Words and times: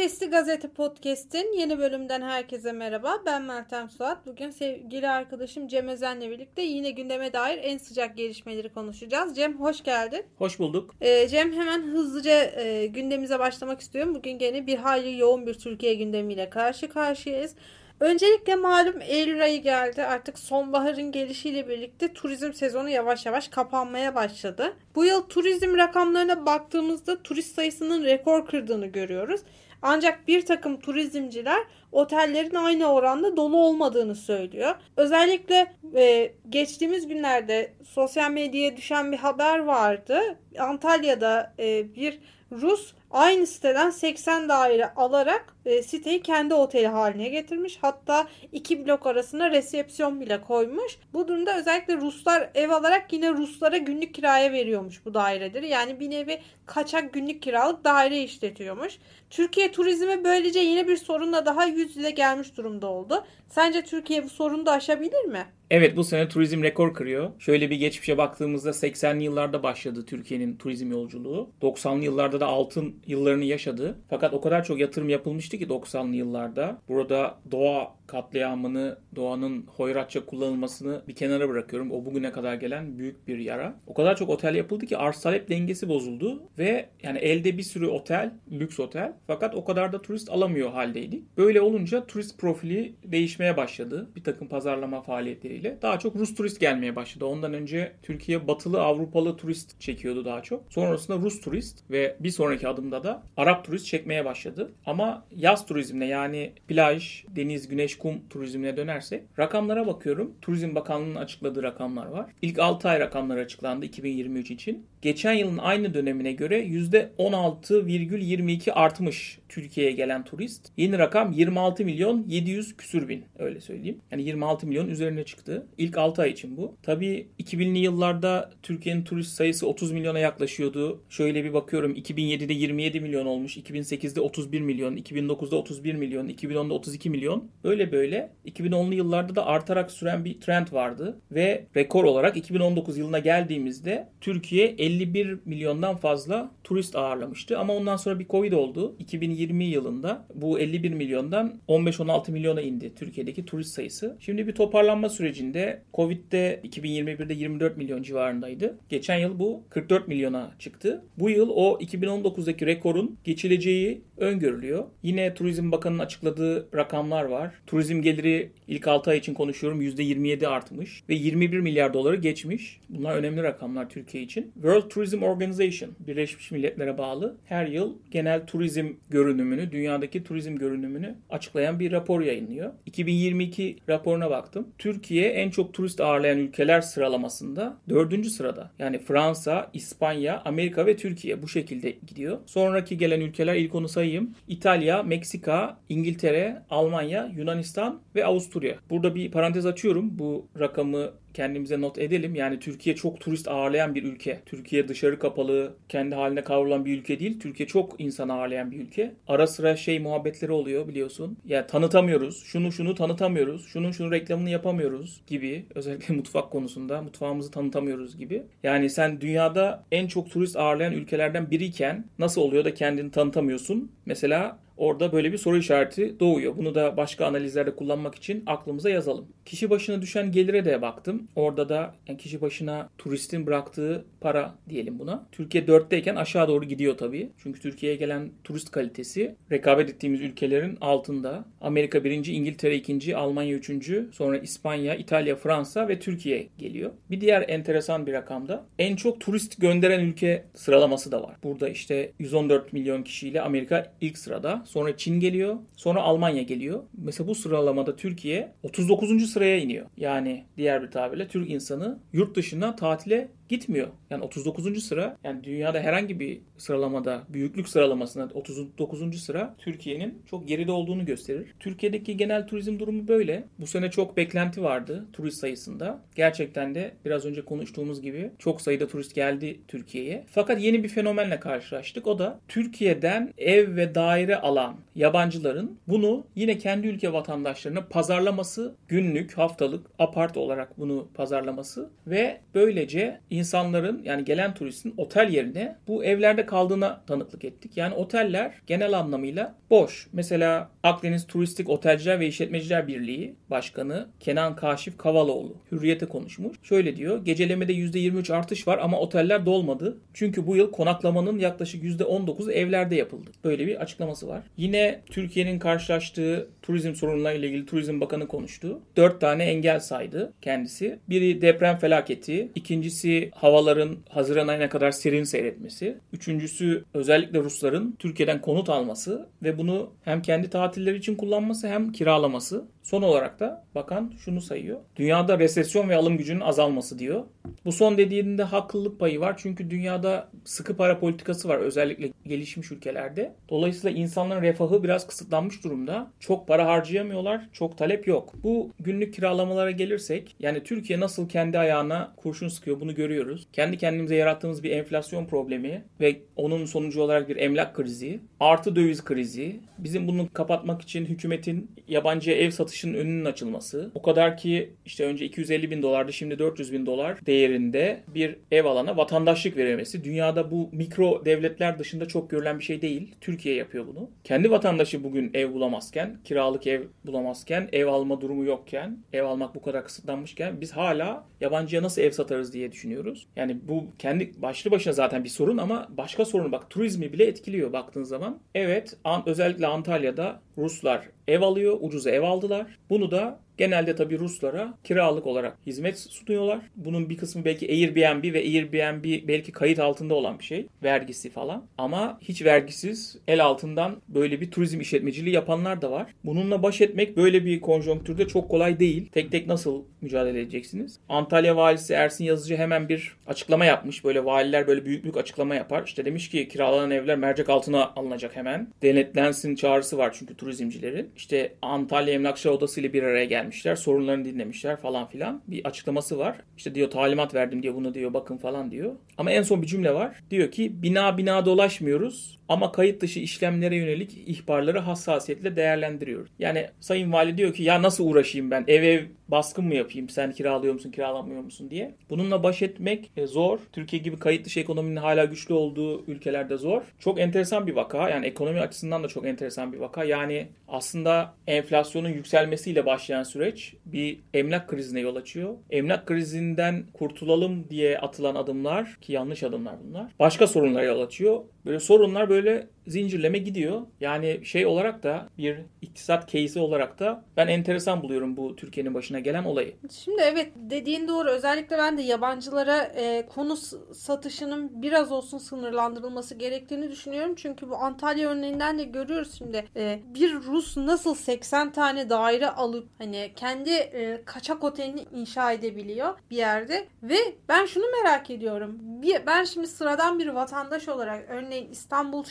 Sesli 0.00 0.30
Gazete 0.30 0.68
Podcast'in 0.68 1.52
yeni 1.58 1.78
bölümden 1.78 2.22
herkese 2.22 2.72
merhaba. 2.72 3.22
Ben 3.26 3.42
Meltem 3.42 3.90
Suat. 3.90 4.26
Bugün 4.26 4.50
sevgili 4.50 5.08
arkadaşım 5.08 5.68
Cem 5.68 5.88
Özen'le 5.88 6.20
birlikte 6.20 6.62
yine 6.62 6.90
gündeme 6.90 7.32
dair 7.32 7.58
en 7.62 7.78
sıcak 7.78 8.16
gelişmeleri 8.16 8.68
konuşacağız. 8.68 9.36
Cem 9.36 9.60
hoş 9.60 9.82
geldin. 9.82 10.24
Hoş 10.38 10.58
bulduk. 10.58 10.94
Ee, 11.00 11.28
Cem 11.28 11.52
hemen 11.52 11.82
hızlıca 11.82 12.60
e, 12.60 12.86
gündemimize 12.86 13.38
başlamak 13.38 13.80
istiyorum. 13.80 14.14
Bugün 14.14 14.38
gene 14.38 14.66
bir 14.66 14.76
hayli 14.78 15.18
yoğun 15.18 15.46
bir 15.46 15.54
Türkiye 15.54 15.94
gündemiyle 15.94 16.50
karşı 16.50 16.88
karşıyayız. 16.88 17.54
Öncelikle 18.00 18.56
malum 18.56 19.00
Eylül 19.00 19.42
ayı 19.42 19.62
geldi. 19.62 20.02
Artık 20.02 20.38
sonbaharın 20.38 21.12
gelişiyle 21.12 21.68
birlikte 21.68 22.12
turizm 22.12 22.52
sezonu 22.52 22.88
yavaş 22.88 23.26
yavaş 23.26 23.48
kapanmaya 23.48 24.14
başladı. 24.14 24.76
Bu 24.94 25.04
yıl 25.04 25.22
turizm 25.22 25.76
rakamlarına 25.76 26.46
baktığımızda 26.46 27.22
turist 27.22 27.54
sayısının 27.54 28.04
rekor 28.04 28.46
kırdığını 28.46 28.86
görüyoruz. 28.86 29.40
Ancak 29.82 30.28
bir 30.28 30.46
takım 30.46 30.80
turizmciler 30.80 31.60
otellerin 31.92 32.54
aynı 32.54 32.92
oranda 32.92 33.36
dolu 33.36 33.56
olmadığını 33.56 34.14
söylüyor. 34.14 34.74
Özellikle 34.96 35.74
e, 35.96 36.32
geçtiğimiz 36.48 37.08
günlerde 37.08 37.72
sosyal 37.84 38.30
medyaya 38.30 38.76
düşen 38.76 39.12
bir 39.12 39.16
haber 39.16 39.58
vardı. 39.58 40.20
Antalya'da 40.58 41.54
e, 41.58 41.94
bir 41.94 42.20
Rus 42.52 42.94
aynı 43.10 43.46
siteden 43.46 43.90
80 43.90 44.48
daire 44.48 44.94
alarak 44.94 45.56
e, 45.64 45.82
siteyi 45.82 46.22
kendi 46.22 46.54
oteli 46.54 46.86
haline 46.86 47.28
getirmiş. 47.28 47.78
Hatta 47.80 48.28
iki 48.52 48.86
blok 48.86 49.06
arasına 49.06 49.50
resepsiyon 49.50 50.20
bile 50.20 50.40
koymuş. 50.40 50.98
Bu 51.12 51.28
durumda 51.28 51.58
özellikle 51.58 51.96
Ruslar 51.96 52.50
ev 52.54 52.70
alarak 52.70 53.12
yine 53.12 53.32
Ruslara 53.32 53.76
günlük 53.76 54.14
kiraya 54.14 54.52
veriyormuş 54.52 55.04
bu 55.04 55.14
daireleri. 55.14 55.68
Yani 55.68 56.00
bir 56.00 56.10
nevi 56.10 56.40
kaçak 56.66 57.12
günlük 57.12 57.42
kiralık 57.42 57.84
daire 57.84 58.22
işletiyormuş. 58.22 58.98
Türkiye 59.30 59.72
turizmi 59.72 60.24
böylece 60.24 60.60
yine 60.60 60.88
bir 60.88 60.96
sorunla 60.96 61.46
daha 61.46 61.66
yüz 61.66 61.96
yüze 61.96 62.10
gelmiş 62.10 62.56
durumda 62.56 62.86
oldu. 62.86 63.24
Sence 63.48 63.84
Türkiye 63.84 64.24
bu 64.24 64.28
sorunu 64.28 64.66
da 64.66 64.72
aşabilir 64.72 65.24
mi? 65.24 65.46
Evet 65.70 65.96
bu 65.96 66.04
sene 66.04 66.28
turizm 66.28 66.62
rekor 66.62 66.94
kırıyor. 66.94 67.30
Şöyle 67.38 67.70
bir 67.70 67.76
geçmişe 67.76 68.18
baktığımızda 68.18 68.70
80'li 68.70 69.24
yıllarda 69.24 69.62
başladı 69.62 70.04
Türkiye'nin 70.06 70.56
turizm 70.56 70.90
yolculuğu. 70.90 71.50
90'lı 71.62 72.04
yıllarda 72.04 72.40
da 72.40 72.46
altın 72.46 72.96
yıllarını 73.06 73.44
yaşadı. 73.44 73.98
Fakat 74.10 74.34
o 74.34 74.40
kadar 74.40 74.64
çok 74.64 74.78
yatırım 74.78 75.08
yapılmıştı 75.08 75.58
ki 75.58 75.66
90'lı 75.66 76.16
yıllarda. 76.16 76.78
Burada 76.88 77.38
doğa 77.50 77.94
katliamını, 78.10 78.98
doğanın 79.16 79.66
hoyratça 79.66 80.26
kullanılmasını 80.26 81.02
bir 81.08 81.14
kenara 81.14 81.48
bırakıyorum. 81.48 81.90
O 81.90 82.04
bugüne 82.04 82.32
kadar 82.32 82.54
gelen 82.54 82.98
büyük 82.98 83.28
bir 83.28 83.38
yara. 83.38 83.74
O 83.86 83.94
kadar 83.94 84.16
çok 84.16 84.28
otel 84.28 84.54
yapıldı 84.54 84.86
ki 84.86 84.96
arz 84.96 85.20
talep 85.20 85.48
dengesi 85.48 85.88
bozuldu 85.88 86.42
ve 86.58 86.88
yani 87.02 87.18
elde 87.18 87.58
bir 87.58 87.62
sürü 87.62 87.86
otel, 87.86 88.32
lüks 88.52 88.80
otel 88.80 89.12
fakat 89.26 89.54
o 89.54 89.64
kadar 89.64 89.92
da 89.92 90.02
turist 90.02 90.30
alamıyor 90.30 90.70
haldeydik. 90.72 91.38
Böyle 91.38 91.60
olunca 91.60 92.06
turist 92.06 92.38
profili 92.38 92.94
değişmeye 93.04 93.56
başladı. 93.56 94.10
Bir 94.16 94.24
takım 94.24 94.48
pazarlama 94.48 95.02
faaliyetleriyle. 95.02 95.78
Daha 95.82 95.98
çok 95.98 96.16
Rus 96.16 96.34
turist 96.34 96.60
gelmeye 96.60 96.96
başladı. 96.96 97.24
Ondan 97.24 97.54
önce 97.54 97.92
Türkiye 98.02 98.48
batılı 98.48 98.82
Avrupalı 98.82 99.36
turist 99.36 99.80
çekiyordu 99.80 100.24
daha 100.24 100.42
çok. 100.42 100.72
Sonrasında 100.72 101.18
Rus 101.18 101.40
turist 101.40 101.90
ve 101.90 102.16
bir 102.20 102.30
sonraki 102.30 102.68
adımda 102.68 103.04
da 103.04 103.22
Arap 103.36 103.64
turist 103.64 103.86
çekmeye 103.86 104.24
başladı. 104.24 104.72
Ama 104.86 105.26
yaz 105.36 105.66
turizmine 105.66 106.06
yani 106.06 106.52
plaj, 106.68 107.24
deniz, 107.28 107.68
güneş, 107.68 107.98
kum 108.00 108.28
turizmine 108.28 108.76
dönersek 108.76 109.22
rakamlara 109.38 109.86
bakıyorum. 109.86 110.34
Turizm 110.42 110.74
Bakanlığı'nın 110.74 111.14
açıkladığı 111.14 111.62
rakamlar 111.62 112.06
var. 112.06 112.30
İlk 112.42 112.58
6 112.58 112.88
ay 112.88 113.00
rakamları 113.00 113.40
açıklandı 113.40 113.86
2023 113.86 114.50
için. 114.50 114.86
Geçen 115.02 115.32
yılın 115.32 115.58
aynı 115.58 115.94
dönemine 115.94 116.32
göre 116.32 116.64
%16,22 116.64 118.72
artmış 118.72 119.38
Türkiye'ye 119.48 119.92
gelen 119.92 120.24
turist. 120.24 120.68
Yeni 120.76 120.98
rakam 120.98 121.32
26 121.32 121.84
milyon 121.84 122.24
700 122.28 122.76
küsür 122.76 123.08
bin 123.08 123.24
öyle 123.38 123.60
söyleyeyim. 123.60 123.98
Yani 124.10 124.22
26 124.22 124.66
milyon 124.66 124.88
üzerine 124.88 125.24
çıktı. 125.24 125.66
İlk 125.78 125.98
6 125.98 126.22
ay 126.22 126.30
için 126.30 126.56
bu. 126.56 126.74
Tabii 126.82 127.28
2000'li 127.40 127.78
yıllarda 127.78 128.50
Türkiye'nin 128.62 129.04
turist 129.04 129.32
sayısı 129.32 129.66
30 129.66 129.92
milyona 129.92 130.18
yaklaşıyordu. 130.18 131.02
Şöyle 131.08 131.44
bir 131.44 131.52
bakıyorum 131.52 131.94
2007'de 131.94 132.52
27 132.52 133.00
milyon 133.00 133.26
olmuş. 133.26 133.56
2008'de 133.56 134.20
31 134.20 134.60
milyon. 134.60 134.96
2009'da 134.96 135.56
31 135.56 135.94
milyon. 135.94 136.28
2010'da 136.28 136.74
32 136.74 137.10
milyon. 137.10 137.50
Böyle 137.64 137.92
böyle 137.92 138.30
2010'lu 138.46 138.94
yıllarda 138.94 139.36
da 139.36 139.46
artarak 139.46 139.90
süren 139.90 140.24
bir 140.24 140.40
trend 140.40 140.72
vardı. 140.72 141.18
Ve 141.30 141.66
rekor 141.76 142.04
olarak 142.04 142.36
2019 142.36 142.98
yılına 142.98 143.18
geldiğimizde 143.18 144.08
Türkiye 144.20 144.66
51 144.90 145.38
milyondan 145.44 145.96
fazla 145.96 146.50
turist 146.64 146.96
ağırlamıştı. 146.96 147.58
Ama 147.58 147.74
ondan 147.74 147.96
sonra 147.96 148.18
bir 148.18 148.28
Covid 148.28 148.52
oldu. 148.52 148.96
2020 148.98 149.64
yılında 149.64 150.26
bu 150.34 150.60
51 150.60 150.92
milyondan 150.92 151.60
15-16 151.68 152.30
milyona 152.30 152.60
indi 152.60 152.94
Türkiye'deki 152.94 153.44
turist 153.44 153.74
sayısı. 153.74 154.16
Şimdi 154.20 154.46
bir 154.46 154.52
toparlanma 154.52 155.08
sürecinde 155.08 155.82
Covid'de 155.94 156.60
2021'de 156.64 157.34
24 157.34 157.76
milyon 157.76 158.02
civarındaydı. 158.02 158.78
Geçen 158.88 159.18
yıl 159.18 159.38
bu 159.38 159.62
44 159.70 160.08
milyona 160.08 160.52
çıktı. 160.58 161.04
Bu 161.18 161.30
yıl 161.30 161.50
o 161.50 161.78
2019'daki 161.80 162.66
rekorun 162.66 163.18
geçileceği 163.24 164.00
öngörülüyor. 164.16 164.84
Yine 165.02 165.34
Turizm 165.34 165.72
Bakanı'nın 165.72 165.98
açıkladığı 165.98 166.68
rakamlar 166.76 167.24
var. 167.24 167.54
Turizm 167.66 168.02
geliri 168.02 168.50
ilk 168.68 168.88
6 168.88 169.10
ay 169.10 169.18
için 169.18 169.34
konuşuyorum 169.34 169.82
%27 169.82 170.46
artmış 170.46 171.02
ve 171.08 171.14
21 171.14 171.60
milyar 171.60 171.94
doları 171.94 172.16
geçmiş. 172.16 172.80
Bunlar 172.88 173.16
önemli 173.16 173.42
rakamlar 173.42 173.88
Türkiye 173.88 174.22
için. 174.22 174.50
World 174.54 174.79
Tourism 174.88 175.22
Organization, 175.22 175.92
Birleşmiş 176.00 176.50
Milletler'e 176.50 176.98
bağlı 176.98 177.36
her 177.44 177.66
yıl 177.66 177.98
genel 178.10 178.46
turizm 178.46 178.88
görünümünü, 179.10 179.72
dünyadaki 179.72 180.24
turizm 180.24 180.56
görünümünü 180.56 181.14
açıklayan 181.30 181.80
bir 181.80 181.92
rapor 181.92 182.20
yayınlıyor. 182.20 182.72
2022 182.86 183.78
raporuna 183.88 184.30
baktım. 184.30 184.68
Türkiye 184.78 185.28
en 185.28 185.50
çok 185.50 185.74
turist 185.74 186.00
ağırlayan 186.00 186.38
ülkeler 186.38 186.80
sıralamasında 186.80 187.76
4. 187.88 188.26
sırada. 188.26 188.70
Yani 188.78 188.98
Fransa, 188.98 189.70
İspanya, 189.74 190.42
Amerika 190.44 190.86
ve 190.86 190.96
Türkiye 190.96 191.42
bu 191.42 191.48
şekilde 191.48 191.90
gidiyor. 191.90 192.38
Sonraki 192.46 192.98
gelen 192.98 193.20
ülkeler 193.20 193.54
ilk 193.54 193.74
onu 193.74 193.88
sayayım. 193.88 194.34
İtalya, 194.48 195.02
Meksika, 195.02 195.78
İngiltere, 195.88 196.62
Almanya, 196.70 197.32
Yunanistan 197.36 198.00
ve 198.14 198.24
Avusturya. 198.24 198.76
Burada 198.90 199.14
bir 199.14 199.30
parantez 199.30 199.66
açıyorum. 199.66 200.18
Bu 200.18 200.48
rakamı 200.58 201.10
kendimize 201.34 201.80
not 201.80 201.98
edelim. 201.98 202.34
Yani 202.34 202.58
Türkiye 202.58 202.96
çok 202.96 203.20
turist 203.20 203.48
ağırlayan 203.48 203.94
bir 203.94 204.02
ülke. 204.02 204.40
Türkiye 204.46 204.88
dışarı 204.88 205.18
kapalı, 205.18 205.74
kendi 205.88 206.14
haline 206.14 206.44
kavrulan 206.44 206.84
bir 206.84 206.98
ülke 206.98 207.20
değil. 207.20 207.40
Türkiye 207.40 207.66
çok 207.66 208.00
insan 208.00 208.28
ağırlayan 208.28 208.70
bir 208.70 208.80
ülke. 208.80 209.12
Ara 209.28 209.46
sıra 209.46 209.76
şey 209.76 209.98
muhabbetleri 209.98 210.52
oluyor 210.52 210.88
biliyorsun. 210.88 211.36
Ya 211.44 211.56
yani 211.56 211.66
tanıtamıyoruz. 211.66 212.44
Şunu 212.44 212.72
şunu 212.72 212.94
tanıtamıyoruz. 212.94 213.66
Şunun 213.68 213.90
şunu 213.90 214.12
reklamını 214.12 214.50
yapamıyoruz 214.50 215.20
gibi. 215.26 215.64
Özellikle 215.74 216.14
mutfak 216.20 216.50
konusunda 216.50 217.02
mutfağımızı 217.02 217.50
tanıtamıyoruz 217.50 218.18
gibi. 218.18 218.42
Yani 218.62 218.90
sen 218.90 219.20
dünyada 219.20 219.84
en 219.92 220.06
çok 220.06 220.30
turist 220.30 220.56
ağırlayan 220.56 220.92
ülkelerden 220.92 221.50
biriyken 221.50 222.04
nasıl 222.18 222.40
oluyor 222.40 222.64
da 222.64 222.74
kendini 222.74 223.10
tanıtamıyorsun? 223.10 223.92
Mesela 224.06 224.58
Orada 224.80 225.12
böyle 225.12 225.32
bir 225.32 225.38
soru 225.38 225.56
işareti 225.56 226.20
doğuyor. 226.20 226.56
Bunu 226.56 226.74
da 226.74 226.96
başka 226.96 227.26
analizlerde 227.26 227.76
kullanmak 227.76 228.14
için 228.14 228.42
aklımıza 228.46 228.90
yazalım. 228.90 229.26
Kişi 229.44 229.70
başına 229.70 230.02
düşen 230.02 230.32
gelire 230.32 230.64
de 230.64 230.82
baktım. 230.82 231.28
Orada 231.36 231.68
da 231.68 231.94
yani 232.08 232.18
kişi 232.18 232.40
başına 232.40 232.88
turistin 232.98 233.46
bıraktığı 233.46 234.04
para 234.20 234.54
diyelim 234.68 234.98
buna. 234.98 235.26
Türkiye 235.32 235.64
4'teyken 235.64 236.16
aşağı 236.16 236.48
doğru 236.48 236.64
gidiyor 236.64 236.96
tabii. 236.98 237.30
Çünkü 237.42 237.60
Türkiye'ye 237.60 237.98
gelen 237.98 238.30
turist 238.44 238.70
kalitesi 238.70 239.34
rekabet 239.52 239.90
ettiğimiz 239.90 240.20
ülkelerin 240.20 240.78
altında. 240.80 241.44
Amerika 241.60 242.04
1. 242.04 242.26
İngiltere 242.26 242.76
2. 242.76 243.16
Almanya 243.16 243.56
3. 243.56 243.70
Sonra 244.12 244.38
İspanya, 244.38 244.94
İtalya, 244.94 245.36
Fransa 245.36 245.88
ve 245.88 245.98
Türkiye 245.98 246.48
geliyor. 246.58 246.90
Bir 247.10 247.20
diğer 247.20 247.44
enteresan 247.48 248.06
bir 248.06 248.12
rakamda 248.12 248.66
en 248.78 248.96
çok 248.96 249.20
turist 249.20 249.60
gönderen 249.60 250.00
ülke 250.00 250.44
sıralaması 250.54 251.12
da 251.12 251.22
var. 251.22 251.36
Burada 251.42 251.68
işte 251.68 252.12
114 252.18 252.72
milyon 252.72 253.02
kişiyle 253.02 253.40
Amerika 253.40 253.92
ilk 254.00 254.18
sırada. 254.18 254.62
Sonra 254.70 254.96
Çin 254.96 255.20
geliyor. 255.20 255.56
Sonra 255.76 256.02
Almanya 256.02 256.42
geliyor. 256.42 256.82
Mesela 256.98 257.28
bu 257.28 257.34
sıralamada 257.34 257.96
Türkiye 257.96 258.52
39. 258.62 259.30
sıraya 259.30 259.58
iniyor. 259.58 259.86
Yani 259.96 260.44
diğer 260.56 260.82
bir 260.82 260.90
tabirle 260.90 261.28
Türk 261.28 261.50
insanı 261.50 261.98
yurt 262.12 262.36
dışına 262.36 262.76
tatile 262.76 263.28
gitmiyor. 263.50 263.88
Yani 264.10 264.24
39. 264.24 264.84
sıra 264.84 265.16
yani 265.24 265.44
dünyada 265.44 265.80
herhangi 265.80 266.20
bir 266.20 266.40
sıralamada 266.58 267.22
büyüklük 267.28 267.68
sıralamasında 267.68 268.28
39. 268.34 269.22
sıra 269.22 269.54
Türkiye'nin 269.58 270.22
çok 270.30 270.48
geride 270.48 270.72
olduğunu 270.72 271.06
gösterir. 271.06 271.54
Türkiye'deki 271.60 272.16
genel 272.16 272.46
turizm 272.46 272.78
durumu 272.78 273.08
böyle. 273.08 273.44
Bu 273.58 273.66
sene 273.66 273.90
çok 273.90 274.16
beklenti 274.16 274.62
vardı 274.62 275.06
turist 275.12 275.38
sayısında. 275.38 276.02
Gerçekten 276.14 276.74
de 276.74 276.94
biraz 277.04 277.24
önce 277.24 277.44
konuştuğumuz 277.44 278.02
gibi 278.02 278.30
çok 278.38 278.60
sayıda 278.60 278.88
turist 278.88 279.14
geldi 279.14 279.60
Türkiye'ye. 279.68 280.24
Fakat 280.30 280.62
yeni 280.62 280.82
bir 280.84 280.88
fenomenle 280.88 281.40
karşılaştık. 281.40 282.06
O 282.06 282.18
da 282.18 282.40
Türkiye'den 282.48 283.34
ev 283.38 283.76
ve 283.76 283.94
daire 283.94 284.36
alan 284.36 284.76
yabancıların 284.94 285.78
bunu 285.88 286.24
yine 286.34 286.58
kendi 286.58 286.86
ülke 286.86 287.12
vatandaşlarına 287.12 287.86
pazarlaması 287.86 288.74
günlük, 288.88 289.38
haftalık, 289.38 289.86
apart 289.98 290.36
olarak 290.36 290.78
bunu 290.78 291.08
pazarlaması 291.14 291.90
ve 292.06 292.40
böylece 292.54 293.20
insanların 293.40 294.02
yani 294.04 294.24
gelen 294.24 294.54
turistin 294.54 294.94
otel 294.96 295.30
yerine 295.30 295.76
bu 295.88 296.04
evlerde 296.04 296.46
kaldığına 296.46 297.02
tanıklık 297.06 297.44
ettik. 297.44 297.76
Yani 297.76 297.94
oteller 297.94 298.52
genel 298.66 298.98
anlamıyla 298.98 299.54
boş. 299.70 300.08
Mesela 300.12 300.70
Akdeniz 300.82 301.26
Turistik 301.26 301.68
Otelciler 301.68 302.20
ve 302.20 302.26
İşletmeciler 302.26 302.88
Birliği 302.88 303.34
Başkanı 303.50 304.08
Kenan 304.20 304.56
Kaşif 304.56 304.98
Kavaloğlu 304.98 305.56
Hürriyet'e 305.72 306.06
konuşmuş. 306.06 306.56
Şöyle 306.62 306.96
diyor. 306.96 307.24
Gecelemede 307.24 307.72
%23 307.72 308.34
artış 308.34 308.68
var 308.68 308.78
ama 308.78 309.00
oteller 309.00 309.46
dolmadı. 309.46 309.98
Çünkü 310.14 310.46
bu 310.46 310.56
yıl 310.56 310.70
konaklamanın 310.72 311.38
yaklaşık 311.38 311.84
%19'u 311.84 312.52
evlerde 312.52 312.94
yapıldı. 312.94 313.30
Böyle 313.44 313.66
bir 313.66 313.80
açıklaması 313.80 314.28
var. 314.28 314.42
Yine 314.56 315.00
Türkiye'nin 315.10 315.58
karşılaştığı 315.58 316.48
turizm 316.62 316.94
sorunlarıyla 316.94 317.48
ilgili 317.48 317.66
Turizm 317.66 318.00
Bakanı 318.00 318.28
konuştu. 318.28 318.80
Dört 318.96 319.20
tane 319.20 319.44
engel 319.44 319.80
saydı 319.80 320.32
kendisi. 320.42 320.98
Biri 321.08 321.42
deprem 321.42 321.76
felaketi, 321.76 322.50
ikincisi 322.54 323.30
havaların 323.34 323.96
Haziran 324.08 324.48
ayına 324.48 324.68
kadar 324.68 324.90
serin 324.90 325.24
seyretmesi, 325.24 325.98
üçüncüsü 326.12 326.84
özellikle 326.94 327.38
Rusların 327.38 327.96
Türkiye'den 327.98 328.40
konut 328.40 328.68
alması 328.68 329.26
ve 329.42 329.58
bunu 329.58 329.92
hem 330.04 330.22
kendi 330.22 330.50
tatilleri 330.50 330.96
için 330.96 331.14
kullanması 331.14 331.68
hem 331.68 331.92
kiralaması. 331.92 332.64
Son 332.90 333.02
olarak 333.02 333.40
da 333.40 333.64
bakan 333.74 334.12
şunu 334.24 334.40
sayıyor. 334.40 334.80
Dünyada 334.96 335.38
resesyon 335.38 335.88
ve 335.88 335.96
alım 335.96 336.16
gücünün 336.16 336.40
azalması 336.40 336.98
diyor. 336.98 337.24
Bu 337.64 337.72
son 337.72 337.98
dediğinde 337.98 338.42
haklılık 338.42 339.00
payı 339.00 339.20
var. 339.20 339.34
Çünkü 339.36 339.70
dünyada 339.70 340.28
sıkı 340.44 340.76
para 340.76 340.98
politikası 341.00 341.48
var 341.48 341.58
özellikle 341.58 342.12
gelişmiş 342.26 342.72
ülkelerde. 342.72 343.34
Dolayısıyla 343.48 343.98
insanların 343.98 344.42
refahı 344.42 344.84
biraz 344.84 345.06
kısıtlanmış 345.06 345.64
durumda. 345.64 346.10
Çok 346.20 346.48
para 346.48 346.66
harcayamıyorlar. 346.66 347.48
Çok 347.52 347.78
talep 347.78 348.08
yok. 348.08 348.32
Bu 348.42 348.70
günlük 348.80 349.14
kiralamalara 349.14 349.70
gelirsek 349.70 350.36
yani 350.40 350.62
Türkiye 350.62 351.00
nasıl 351.00 351.28
kendi 351.28 351.58
ayağına 351.58 352.12
kurşun 352.16 352.48
sıkıyor 352.48 352.80
bunu 352.80 352.94
görüyoruz. 352.94 353.46
Kendi 353.52 353.78
kendimize 353.78 354.14
yarattığımız 354.14 354.62
bir 354.62 354.70
enflasyon 354.70 355.26
problemi 355.26 355.84
ve 356.00 356.20
onun 356.36 356.64
sonucu 356.64 357.02
olarak 357.02 357.28
bir 357.28 357.36
emlak 357.36 357.76
krizi, 357.76 358.20
artı 358.40 358.76
döviz 358.76 359.04
krizi. 359.04 359.60
Bizim 359.78 360.08
bunu 360.08 360.28
kapatmak 360.32 360.82
için 360.82 361.04
hükümetin 361.04 361.70
yabancıya 361.88 362.36
ev 362.36 362.50
satışının 362.80 362.94
önünün 362.94 363.24
açılması. 363.24 363.90
O 363.94 364.02
kadar 364.02 364.36
ki 364.36 364.74
işte 364.86 365.04
önce 365.04 365.24
250 365.24 365.70
bin 365.70 365.82
dolardı 365.82 366.12
şimdi 366.12 366.38
400 366.38 366.72
bin 366.72 366.86
dolar 366.86 367.26
değerinde 367.26 368.00
bir 368.08 368.36
ev 368.50 368.64
alana 368.64 368.96
vatandaşlık 368.96 369.56
verilmesi. 369.56 370.04
Dünyada 370.04 370.50
bu 370.50 370.68
mikro 370.72 371.24
devletler 371.24 371.78
dışında 371.78 372.08
çok 372.08 372.30
görülen 372.30 372.58
bir 372.58 372.64
şey 372.64 372.82
değil. 372.82 373.14
Türkiye 373.20 373.54
yapıyor 373.54 373.86
bunu. 373.86 374.10
Kendi 374.24 374.50
vatandaşı 374.50 375.04
bugün 375.04 375.30
ev 375.34 375.52
bulamazken, 375.52 376.18
kiralık 376.24 376.66
ev 376.66 376.82
bulamazken, 377.04 377.68
ev 377.72 377.86
alma 377.86 378.20
durumu 378.20 378.44
yokken, 378.44 378.98
ev 379.12 379.24
almak 379.24 379.54
bu 379.54 379.62
kadar 379.62 379.84
kısıtlanmışken 379.84 380.60
biz 380.60 380.72
hala 380.72 381.24
yabancıya 381.40 381.82
nasıl 381.82 382.02
ev 382.02 382.10
satarız 382.10 382.52
diye 382.52 382.72
düşünüyoruz. 382.72 383.26
Yani 383.36 383.56
bu 383.68 383.86
kendi 383.98 384.32
başlı 384.42 384.70
başına 384.70 384.92
zaten 384.92 385.24
bir 385.24 385.28
sorun 385.28 385.58
ama 385.58 385.88
başka 385.90 386.24
sorun 386.24 386.52
bak 386.52 386.70
turizmi 386.70 387.12
bile 387.12 387.24
etkiliyor 387.24 387.72
baktığın 387.72 388.04
zaman. 388.04 388.38
Evet 388.54 388.96
an, 389.04 389.22
özellikle 389.26 389.66
Antalya'da 389.66 390.40
Ruslar 390.58 391.08
ev 391.30 391.42
alıyor, 391.42 391.78
ucuza 391.80 392.10
ev 392.10 392.22
aldılar. 392.22 392.66
Bunu 392.90 393.10
da 393.10 393.40
genelde 393.60 393.96
tabii 393.96 394.18
Ruslara 394.18 394.74
kiralık 394.84 395.26
olarak 395.26 395.56
hizmet 395.66 395.98
sunuyorlar. 395.98 396.60
Bunun 396.76 397.10
bir 397.10 397.16
kısmı 397.16 397.44
belki 397.44 397.68
Airbnb 397.68 398.34
ve 398.34 398.38
Airbnb 398.38 399.28
belki 399.28 399.52
kayıt 399.52 399.78
altında 399.78 400.14
olan 400.14 400.38
bir 400.38 400.44
şey. 400.44 400.66
Vergisi 400.82 401.30
falan. 401.30 401.64
Ama 401.78 402.18
hiç 402.20 402.44
vergisiz 402.44 403.16
el 403.28 403.44
altından 403.44 403.96
böyle 404.08 404.40
bir 404.40 404.50
turizm 404.50 404.80
işletmeciliği 404.80 405.34
yapanlar 405.34 405.82
da 405.82 405.90
var. 405.90 406.06
Bununla 406.24 406.62
baş 406.62 406.80
etmek 406.80 407.16
böyle 407.16 407.44
bir 407.44 407.60
konjonktürde 407.60 408.28
çok 408.28 408.48
kolay 408.48 408.80
değil. 408.80 409.08
Tek 409.12 409.32
tek 409.32 409.46
nasıl 409.46 409.82
mücadele 410.00 410.40
edeceksiniz? 410.40 410.98
Antalya 411.08 411.56
valisi 411.56 411.94
Ersin 411.94 412.24
Yazıcı 412.24 412.56
hemen 412.56 412.88
bir 412.88 413.16
açıklama 413.26 413.64
yapmış. 413.64 414.04
Böyle 414.04 414.24
valiler 414.24 414.66
böyle 414.66 414.84
büyük 414.84 415.04
büyük 415.04 415.16
açıklama 415.16 415.54
yapar. 415.54 415.82
İşte 415.86 416.04
demiş 416.04 416.28
ki 416.28 416.48
kiralanan 416.48 416.90
evler 416.90 417.18
mercek 417.18 417.48
altına 417.48 417.92
alınacak 417.96 418.36
hemen. 418.36 418.68
Denetlensin 418.82 419.54
çağrısı 419.54 419.98
var 419.98 420.14
çünkü 420.18 420.36
turizmcilerin. 420.36 421.10
İşte 421.16 421.52
Antalya 421.62 422.14
Emlakçı 422.14 422.50
Odası 422.50 422.80
ile 422.80 422.92
bir 422.92 423.02
araya 423.02 423.24
gelmişler. 423.50 423.76
Sorunlarını 423.76 424.24
dinlemişler 424.24 424.76
falan 424.76 425.06
filan. 425.06 425.42
Bir 425.48 425.64
açıklaması 425.64 426.18
var. 426.18 426.36
İşte 426.56 426.74
diyor 426.74 426.90
talimat 426.90 427.34
verdim 427.34 427.62
diyor 427.62 427.74
bunu 427.74 427.94
diyor 427.94 428.14
bakın 428.14 428.36
falan 428.36 428.70
diyor. 428.70 428.92
Ama 429.18 429.30
en 429.30 429.42
son 429.42 429.62
bir 429.62 429.66
cümle 429.66 429.94
var. 429.94 430.16
Diyor 430.30 430.50
ki 430.50 430.82
bina 430.82 431.18
bina 431.18 431.44
dolaşmıyoruz 431.44 432.39
ama 432.50 432.72
kayıt 432.72 433.02
dışı 433.02 433.20
işlemlere 433.20 433.76
yönelik 433.76 434.18
ihbarları 434.26 434.78
hassasiyetle 434.78 435.56
değerlendiriyoruz. 435.56 436.30
Yani 436.38 436.66
Sayın 436.80 437.12
Vali 437.12 437.38
diyor 437.38 437.54
ki 437.54 437.62
ya 437.62 437.82
nasıl 437.82 438.06
uğraşayım 438.06 438.50
ben 438.50 438.64
ev 438.68 438.82
ev 438.82 439.04
baskın 439.30 439.64
mı 439.64 439.74
yapayım 439.74 440.08
sen 440.08 440.32
kiralıyor 440.32 440.74
musun 440.74 440.90
kiralamıyor 440.90 441.42
musun 441.42 441.70
diye. 441.70 441.94
Bununla 442.10 442.42
baş 442.42 442.62
etmek 442.62 443.10
e, 443.16 443.26
zor. 443.26 443.58
Türkiye 443.72 444.02
gibi 444.02 444.18
kayıt 444.18 444.44
dışı 444.46 444.60
ekonominin 444.60 444.96
hala 444.96 445.24
güçlü 445.24 445.54
olduğu 445.54 446.04
ülkelerde 446.06 446.56
zor. 446.56 446.82
Çok 446.98 447.20
enteresan 447.20 447.66
bir 447.66 447.76
vaka 447.76 448.10
yani 448.10 448.26
ekonomi 448.26 448.60
açısından 448.60 449.02
da 449.02 449.08
çok 449.08 449.26
enteresan 449.26 449.72
bir 449.72 449.78
vaka. 449.78 450.04
Yani 450.04 450.46
aslında 450.68 451.34
enflasyonun 451.46 452.08
yükselmesiyle 452.08 452.86
başlayan 452.86 453.22
süreç 453.22 453.74
bir 453.86 454.20
emlak 454.34 454.68
krizine 454.68 455.00
yol 455.00 455.16
açıyor. 455.16 455.54
Emlak 455.70 456.06
krizinden 456.06 456.84
kurtulalım 456.92 457.70
diye 457.70 457.98
atılan 457.98 458.34
adımlar 458.34 458.96
ki 459.00 459.12
yanlış 459.12 459.42
adımlar 459.42 459.74
bunlar. 459.88 460.12
Başka 460.18 460.46
sorunlara 460.46 460.84
yol 460.84 461.00
açıyor. 461.00 461.40
Böyle 461.64 461.80
sorunlar 461.80 462.30
böyle 462.30 462.68
zincirleme 462.90 463.38
gidiyor. 463.38 463.82
Yani 464.00 464.40
şey 464.44 464.66
olarak 464.66 465.02
da 465.02 465.28
bir 465.38 465.56
iktisat 465.82 466.28
case'i 466.28 466.62
olarak 466.62 466.98
da 466.98 467.24
ben 467.36 467.46
enteresan 467.46 468.02
buluyorum 468.02 468.36
bu 468.36 468.56
Türkiye'nin 468.56 468.94
başına 468.94 469.20
gelen 469.20 469.44
olayı. 469.44 469.74
Şimdi 469.92 470.22
evet 470.22 470.52
dediğin 470.56 471.08
doğru. 471.08 471.28
Özellikle 471.28 471.78
ben 471.78 471.98
de 471.98 472.02
yabancılara 472.02 472.82
e, 472.82 473.26
konu 473.26 473.56
satışının 473.94 474.82
biraz 474.82 475.12
olsun 475.12 475.38
sınırlandırılması 475.38 476.34
gerektiğini 476.34 476.90
düşünüyorum. 476.90 477.34
Çünkü 477.36 477.70
bu 477.70 477.76
Antalya 477.76 478.30
örneğinden 478.30 478.78
de 478.78 478.84
görüyoruz 478.84 479.38
şimdi. 479.38 479.64
E, 479.76 480.00
bir 480.14 480.34
Rus 480.34 480.76
nasıl 480.76 481.14
80 481.14 481.72
tane 481.72 482.10
daire 482.10 482.50
alıp 482.50 482.88
hani 482.98 483.32
kendi 483.36 483.70
e, 483.70 484.22
kaçak 484.24 484.64
otelini 484.64 485.06
inşa 485.12 485.52
edebiliyor 485.52 486.14
bir 486.30 486.36
yerde 486.36 486.88
ve 487.02 487.16
ben 487.48 487.66
şunu 487.66 487.84
merak 488.02 488.30
ediyorum. 488.30 488.78
Bir, 488.80 489.26
ben 489.26 489.44
şimdi 489.44 489.66
sıradan 489.66 490.18
bir 490.18 490.28
vatandaş 490.28 490.88
olarak 490.88 491.24
örneğin 491.28 491.70
İstanbul 491.70 492.24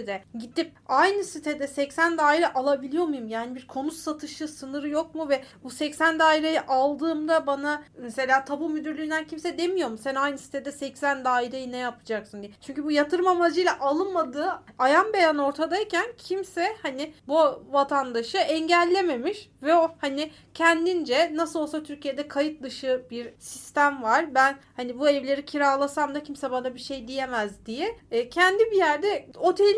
Şişli'de 0.00 0.22
gidip 0.38 0.72
aynı 0.88 1.24
sitede 1.24 1.66
80 1.66 2.18
daire 2.18 2.52
alabiliyor 2.52 3.04
muyum? 3.04 3.28
Yani 3.28 3.54
bir 3.54 3.66
konut 3.66 3.92
satışı 3.92 4.48
sınırı 4.48 4.88
yok 4.88 5.14
mu 5.14 5.28
ve 5.28 5.44
bu 5.64 5.70
80 5.70 6.18
daireyi 6.18 6.60
aldığımda 6.60 7.46
bana 7.46 7.82
mesela 7.98 8.44
tabu 8.44 8.68
müdürlüğünden 8.68 9.26
kimse 9.26 9.58
demiyor 9.58 9.90
mu? 9.90 9.98
Sen 9.98 10.14
aynı 10.14 10.38
sitede 10.38 10.72
80 10.72 11.24
daireyi 11.24 11.72
ne 11.72 11.76
yapacaksın 11.76 12.42
diye. 12.42 12.52
Çünkü 12.60 12.84
bu 12.84 12.90
yatırım 12.90 13.26
amacıyla 13.26 13.80
alınmadığı 13.80 14.62
ayan 14.78 15.12
beyan 15.12 15.38
ortadayken 15.38 16.06
kimse 16.18 16.76
hani 16.82 17.12
bu 17.28 17.64
vatandaşı 17.70 18.38
engellememiş 18.38 19.50
ve 19.62 19.74
o 19.74 19.90
hani 19.98 20.30
kendince 20.54 21.30
nasıl 21.34 21.60
olsa 21.60 21.82
Türkiye'de 21.82 22.28
kayıt 22.28 22.62
dışı 22.62 23.02
bir 23.10 23.34
sistem 23.38 24.02
var. 24.02 24.34
Ben 24.34 24.56
hani 24.76 24.98
bu 24.98 25.08
evleri 25.08 25.44
kiralasam 25.44 26.14
da 26.14 26.22
kimse 26.22 26.50
bana 26.50 26.74
bir 26.74 26.80
şey 26.80 27.08
diyemez 27.08 27.66
diye 27.66 27.96
e, 28.10 28.28
kendi 28.28 28.70
bir 28.70 28.76
yerde 28.76 29.26